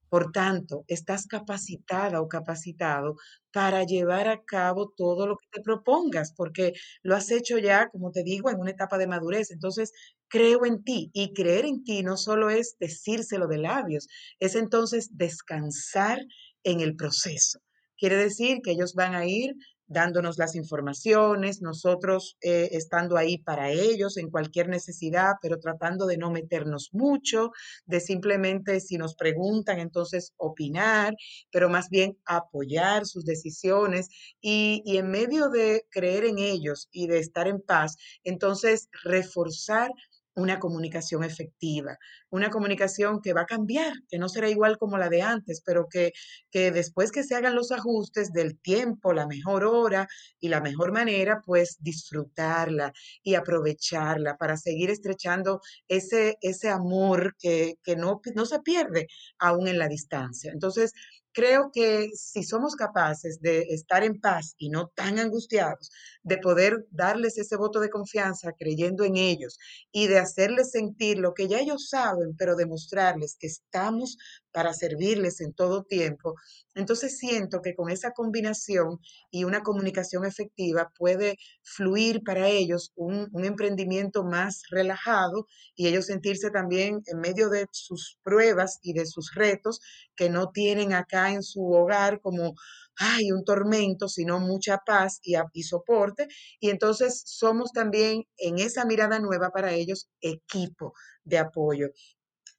[0.10, 3.16] Por tanto, estás capacitada o capacitado
[3.52, 8.12] para llevar a cabo todo lo que te propongas, porque lo has hecho ya, como
[8.12, 9.52] te digo, en una etapa de madurez.
[9.52, 9.92] Entonces,
[10.30, 14.08] creo en ti y creer en ti no solo es decírselo de labios,
[14.40, 16.20] es entonces descansar
[16.64, 17.60] en el proceso.
[17.98, 19.56] Quiere decir que ellos van a ir
[19.88, 26.18] dándonos las informaciones, nosotros eh, estando ahí para ellos en cualquier necesidad, pero tratando de
[26.18, 27.52] no meternos mucho,
[27.86, 31.16] de simplemente si nos preguntan, entonces opinar,
[31.52, 34.10] pero más bien apoyar sus decisiones
[34.42, 39.90] y, y en medio de creer en ellos y de estar en paz, entonces reforzar
[40.38, 41.98] una comunicación efectiva,
[42.30, 45.88] una comunicación que va a cambiar, que no será igual como la de antes, pero
[45.90, 46.12] que,
[46.52, 50.08] que después que se hagan los ajustes del tiempo, la mejor hora
[50.40, 57.76] y la mejor manera, pues disfrutarla y aprovecharla para seguir estrechando ese, ese amor que,
[57.84, 59.08] que no, no se pierde
[59.40, 60.52] aún en la distancia.
[60.52, 60.94] Entonces,
[61.34, 65.90] creo que si somos capaces de estar en paz y no tan angustiados,
[66.28, 69.58] de poder darles ese voto de confianza creyendo en ellos
[69.94, 74.18] y de hacerles sentir lo que ya ellos saben, pero demostrarles que estamos
[74.52, 76.36] para servirles en todo tiempo,
[76.76, 79.00] entonces siento que con esa combinación
[79.32, 86.52] y una comunicación efectiva puede fluir para ellos un, emprendimiento más relajado y ellos sentirse
[86.52, 89.80] también en medio de sus pruebas y de sus retos
[90.16, 92.56] que no tienen acá en su hogar como
[93.00, 96.28] hay un tormento, sino mucha paz y, y, soporte.
[96.60, 100.94] Y entonces somos también en esa mirada nueva para ellos equipo
[101.24, 101.88] de apoyo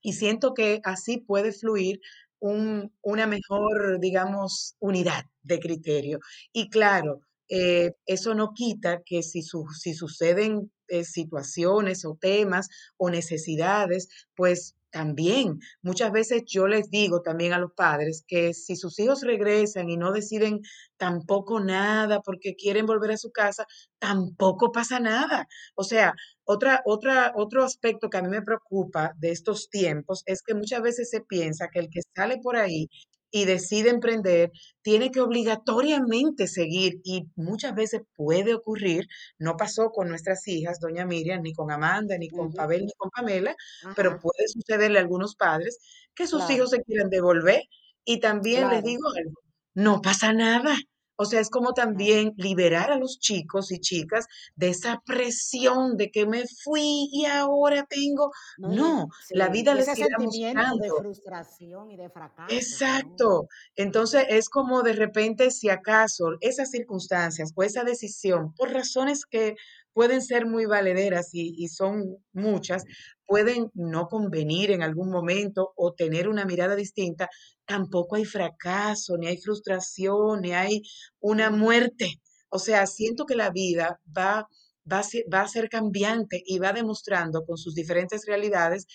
[0.03, 2.01] y siento que así puede fluir
[2.41, 6.20] un, una mejor, digamos, unidad de criterio.
[6.53, 13.11] Y claro, eh, eso no quita que si, si suceden eh, situaciones o temas o
[13.11, 18.99] necesidades, pues también, muchas veces yo les digo también a los padres que si sus
[18.99, 20.61] hijos regresan y no deciden
[20.96, 23.66] tampoco nada porque quieren volver a su casa,
[23.99, 25.46] tampoco pasa nada.
[25.74, 30.42] O sea, otra, otra, otro aspecto que a mí me preocupa de estos tiempos es
[30.42, 32.88] que muchas veces se piensa que el que sale por ahí
[33.31, 34.51] y decide emprender,
[34.83, 39.07] tiene que obligatoriamente seguir y muchas veces puede ocurrir,
[39.39, 43.11] no pasó con nuestras hijas, doña Miriam, ni con Amanda, ni con Pavel, ni con
[43.11, 43.55] Pamela,
[43.97, 45.79] pero puede sucederle a algunos padres
[46.14, 47.62] que sus hijos se quieran devolver
[48.05, 49.41] y también les digo algo,
[49.74, 50.74] no pasa nada.
[51.20, 56.12] O sea, es como también liberar a los chicos y chicas de esa presión de
[56.12, 58.30] que me fui y ahora tengo.
[58.56, 62.54] No, la vida les ese sentimiento de frustración y de fracaso.
[62.54, 63.48] Exacto.
[63.74, 69.56] Entonces es como de repente, si acaso esas circunstancias o esa decisión, por razones que
[69.99, 72.84] pueden ser muy valederas y, son muchas,
[73.26, 77.28] pueden no convenir en algún momento o tener una mirada distinta,
[77.66, 80.82] tampoco hay fracaso, ni hay frustración, ni hay
[81.18, 82.20] una muerte.
[82.49, 84.46] O sea, siento que la vida va,
[84.88, 88.86] va, a ser, va a ser cambiante y va demostrando con sus diferentes realidades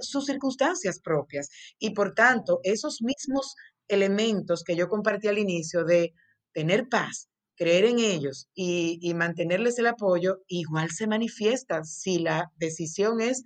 [0.00, 1.50] sus circunstancias propias.
[1.78, 3.54] Y por tanto, esos mismos
[3.86, 6.14] elementos que yo compartí al inicio de
[6.52, 7.28] tener paz,
[7.58, 13.42] creer en ellos y, mantenerles el apoyo, igual se manifiesta si la decisión es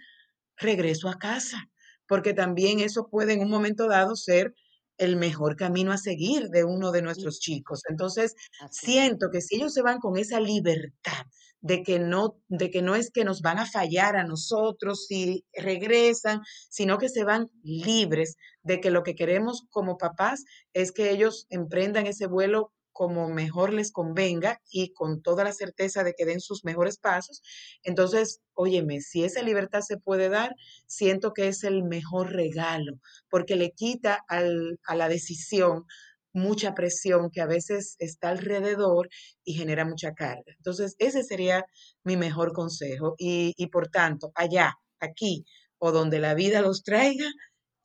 [0.56, 1.70] regreso a casa,
[2.06, 4.54] porque también eso puede en un momento dado ser
[4.98, 7.80] el mejor camino a seguir de uno de nuestros chicos.
[7.88, 8.34] Entonces,
[8.70, 11.24] siento que si ellos se van con esa libertad
[11.62, 15.44] de que no de que no es que nos van a fallar a nosotros si
[15.54, 20.44] regresan, sino que se van libres de que lo que queremos como papás
[20.74, 26.04] es que ellos emprendan ese vuelo como mejor les convenga y con toda la certeza
[26.04, 27.42] de que den sus mejores pasos.
[27.82, 30.54] Entonces, óyeme, si esa libertad se puede dar,
[30.86, 32.94] siento que es el mejor regalo,
[33.30, 35.84] porque le quita a la decisión
[36.32, 39.08] mucha presión que a veces está alrededor
[39.44, 40.52] y genera mucha carga.
[40.56, 41.64] Entonces, ese sería
[42.04, 43.14] mi mejor consejo.
[43.18, 45.44] Y, por tanto, allá, aquí
[45.78, 47.26] o donde la vida los traiga,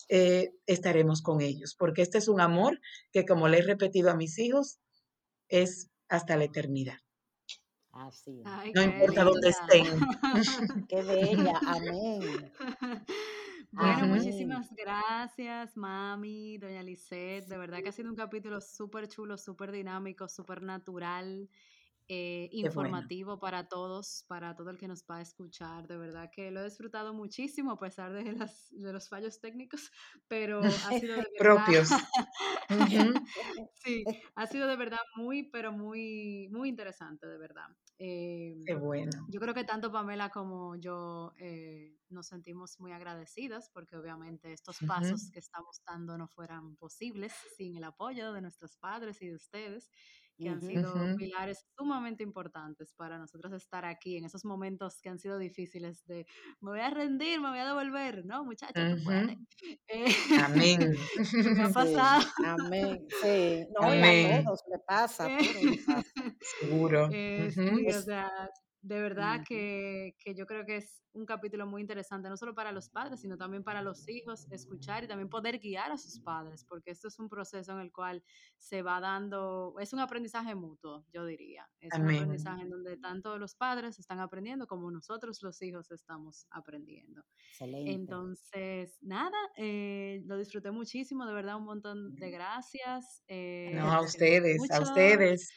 [0.09, 2.79] eh, estaremos con ellos, porque este es un amor
[3.11, 4.79] que, como le he repetido a mis hijos,
[5.49, 6.97] es hasta la eternidad.
[7.91, 8.43] Así.
[8.75, 9.85] no importa dónde estén.
[10.89, 12.53] qué bella, amén.
[13.69, 17.47] Bueno, muchísimas gracias, mami, doña Lisette.
[17.47, 21.49] De verdad que ha sido un capítulo súper chulo, súper dinámico, súper natural.
[22.09, 25.87] Eh, informativo para todos, para todo el que nos va a escuchar.
[25.87, 29.91] De verdad que lo he disfrutado muchísimo a pesar de, las, de los fallos técnicos,
[30.29, 31.65] pero ha sido de verdad...
[31.65, 31.89] propios.
[33.83, 34.05] sí,
[34.35, 37.67] ha sido de verdad muy, pero muy, muy interesante, de verdad.
[37.97, 39.25] Qué em, bueno.
[39.27, 44.77] Yo creo que tanto Pamela como yo eh, nos sentimos muy agradecidas porque obviamente estos
[44.87, 49.35] pasos que estamos dando no fueran posibles sin el apoyo de nuestros padres y de
[49.35, 49.91] ustedes
[50.37, 55.19] que han sido pilares sumamente importantes para nosotros estar aquí en esos momentos que han
[55.19, 56.25] sido difíciles de
[56.61, 58.43] me voy a rendir, me voy a devolver, ¿no?
[58.43, 58.75] Muchachos,
[59.87, 60.05] eh,
[60.43, 60.95] Amén.
[61.57, 62.25] me ha pasado.
[62.45, 63.05] amén.
[63.21, 63.89] Sí, no, a
[64.45, 65.27] todos le pasa,
[66.59, 67.09] Seguro.
[67.11, 68.31] Eh, sí, o sea,
[68.87, 72.71] de verdad que, que, yo creo que es un capítulo muy interesante, no solo para
[72.71, 76.63] los padres, sino también para los hijos, escuchar y también poder guiar a sus padres,
[76.63, 78.23] porque esto es un proceso en el cual
[78.57, 81.67] se va dando, es un aprendizaje mutuo, yo diría.
[81.81, 86.47] Es un aprendizaje en donde tanto los padres están aprendiendo como nosotros los hijos estamos
[86.51, 87.23] aprendiendo.
[87.49, 87.91] Excelente.
[87.91, 93.23] Entonces, nada, eh, lo disfruté muchísimo, de verdad, un montón de gracias.
[93.27, 95.49] Eh, no, a ustedes, a ustedes.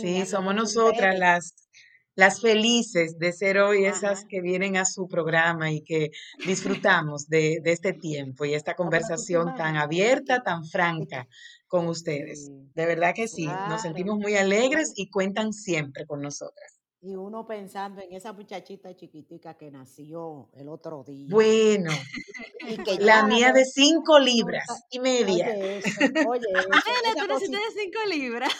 [0.00, 1.68] Sí, somos nosotras las
[2.14, 6.10] las felices de ser hoy esas que vienen a su programa y que
[6.46, 11.26] disfrutamos de, este tiempo y esta conversación tan abierta, tan franca
[11.66, 12.50] con ustedes.
[12.74, 16.81] De verdad que sí, nos sentimos muy alegres y cuentan siempre con nosotras.
[17.04, 21.26] Y uno pensando en esa muchachita chiquitica que nació el otro día.
[21.28, 21.90] Bueno,
[23.00, 25.48] la mía de cinco libras y media.
[25.50, 25.90] Oye, eso,
[26.28, 28.52] oye, eso, pero si de cinco libras.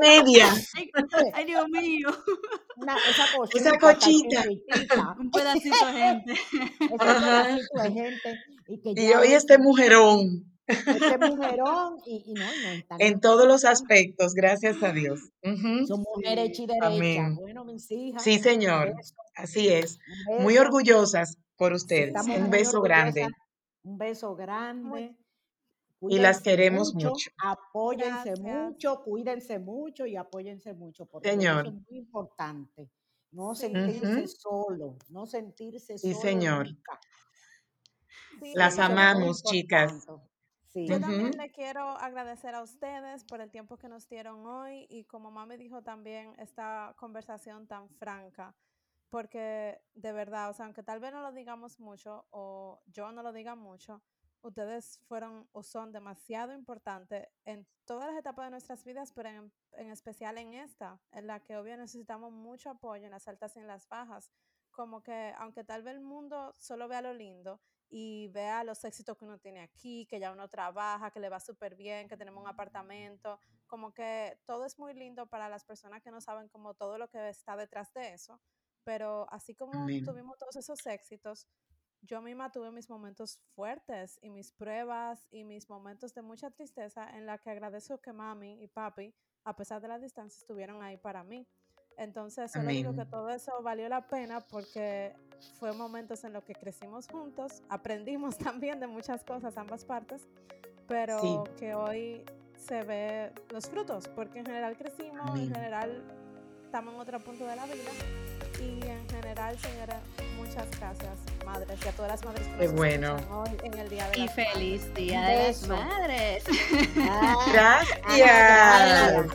[0.00, 0.46] Media.
[1.34, 2.10] Ay, Dios mío.
[3.08, 4.44] esa, esa cochita.
[5.18, 6.32] Un pedacito de gente.
[6.32, 8.38] Ese pedacito de gente.
[8.68, 10.47] Y, que y hoy este mujerón.
[10.68, 15.20] Este mujerón y, no, no En todos los aspectos, gracias a Dios.
[15.86, 17.36] Son mujeres y derechas.
[17.36, 18.22] Bueno, mis hijas.
[18.22, 18.94] Sí, señor.
[19.34, 19.98] Así es.
[20.40, 22.14] Muy orgullosas por ustedes.
[22.26, 23.26] un beso grande.
[23.82, 25.16] Un beso grande.
[26.02, 27.30] Y las queremos mucho, mucho.
[27.42, 28.40] apóyense Gracias.
[28.40, 31.66] mucho, cuídense mucho y apóyense mucho, porque eso Señor.
[31.66, 32.88] es muy importante.
[33.32, 33.62] No Sí.
[33.66, 34.28] sentirse Ujú.
[34.28, 36.68] solo, no sentirse Sí, solo señor.
[38.40, 40.06] Sí, Las es muy amamos, chicas.
[40.78, 40.86] Sí.
[40.86, 41.38] Yo también Ujú.
[41.38, 45.56] le quiero agradecer a ustedes por el tiempo que nos dieron hoy y como mami
[45.56, 48.56] dijo también esta conversación tan franca,
[49.10, 53.22] porque de verdad, o sea, aunque tal vez no lo digamos mucho o yo no
[53.22, 54.02] lo diga mucho,
[54.40, 59.52] ustedes fueron o son demasiado importantes en todas las etapas de nuestras vidas, pero en,
[59.72, 63.60] en especial en esta, en la que obvio necesitamos mucho apoyo en las altas y
[63.60, 64.30] en las bajas.
[64.70, 69.16] Como que aunque tal vez el mundo solo vea lo lindo y vea los éxitos
[69.16, 72.42] que uno tiene aquí, que ya uno trabaja, que le va súper bien, que tenemos
[72.42, 76.74] un apartamento, como que todo es muy lindo para las personas que no saben como
[76.74, 78.40] todo lo que está detrás de eso,
[78.84, 81.48] pero así como tuvimos todos esos éxitos,
[82.02, 87.10] yo misma tuve mis momentos fuertes y mis pruebas y mis momentos de mucha tristeza
[87.16, 89.14] en la que agradezco que mami y papi,
[89.44, 91.48] a pesar de la distancia, estuvieron ahí para mí.
[91.98, 95.14] Entonces, solo digo que todo eso valió la pena porque
[95.58, 100.28] fue momentos en los que crecimos juntos, aprendimos también de muchas cosas ambas partes, Sí.
[100.88, 102.24] pero que hoy
[102.56, 105.54] se ve los frutos, porque en general crecimos, en Amén.
[105.54, 106.02] general
[106.64, 107.90] estamos en otro punto de la vida
[108.60, 110.00] y en general, señora,
[110.38, 113.16] muchas gracias, madres, y a todas las madres que nos bueno.
[113.30, 114.52] hoy en el Día de Y las Madres.
[114.52, 115.68] feliz Día de las.
[115.68, 116.44] Madres.
[117.52, 117.88] Gracias.
[118.18, 119.26] gracias.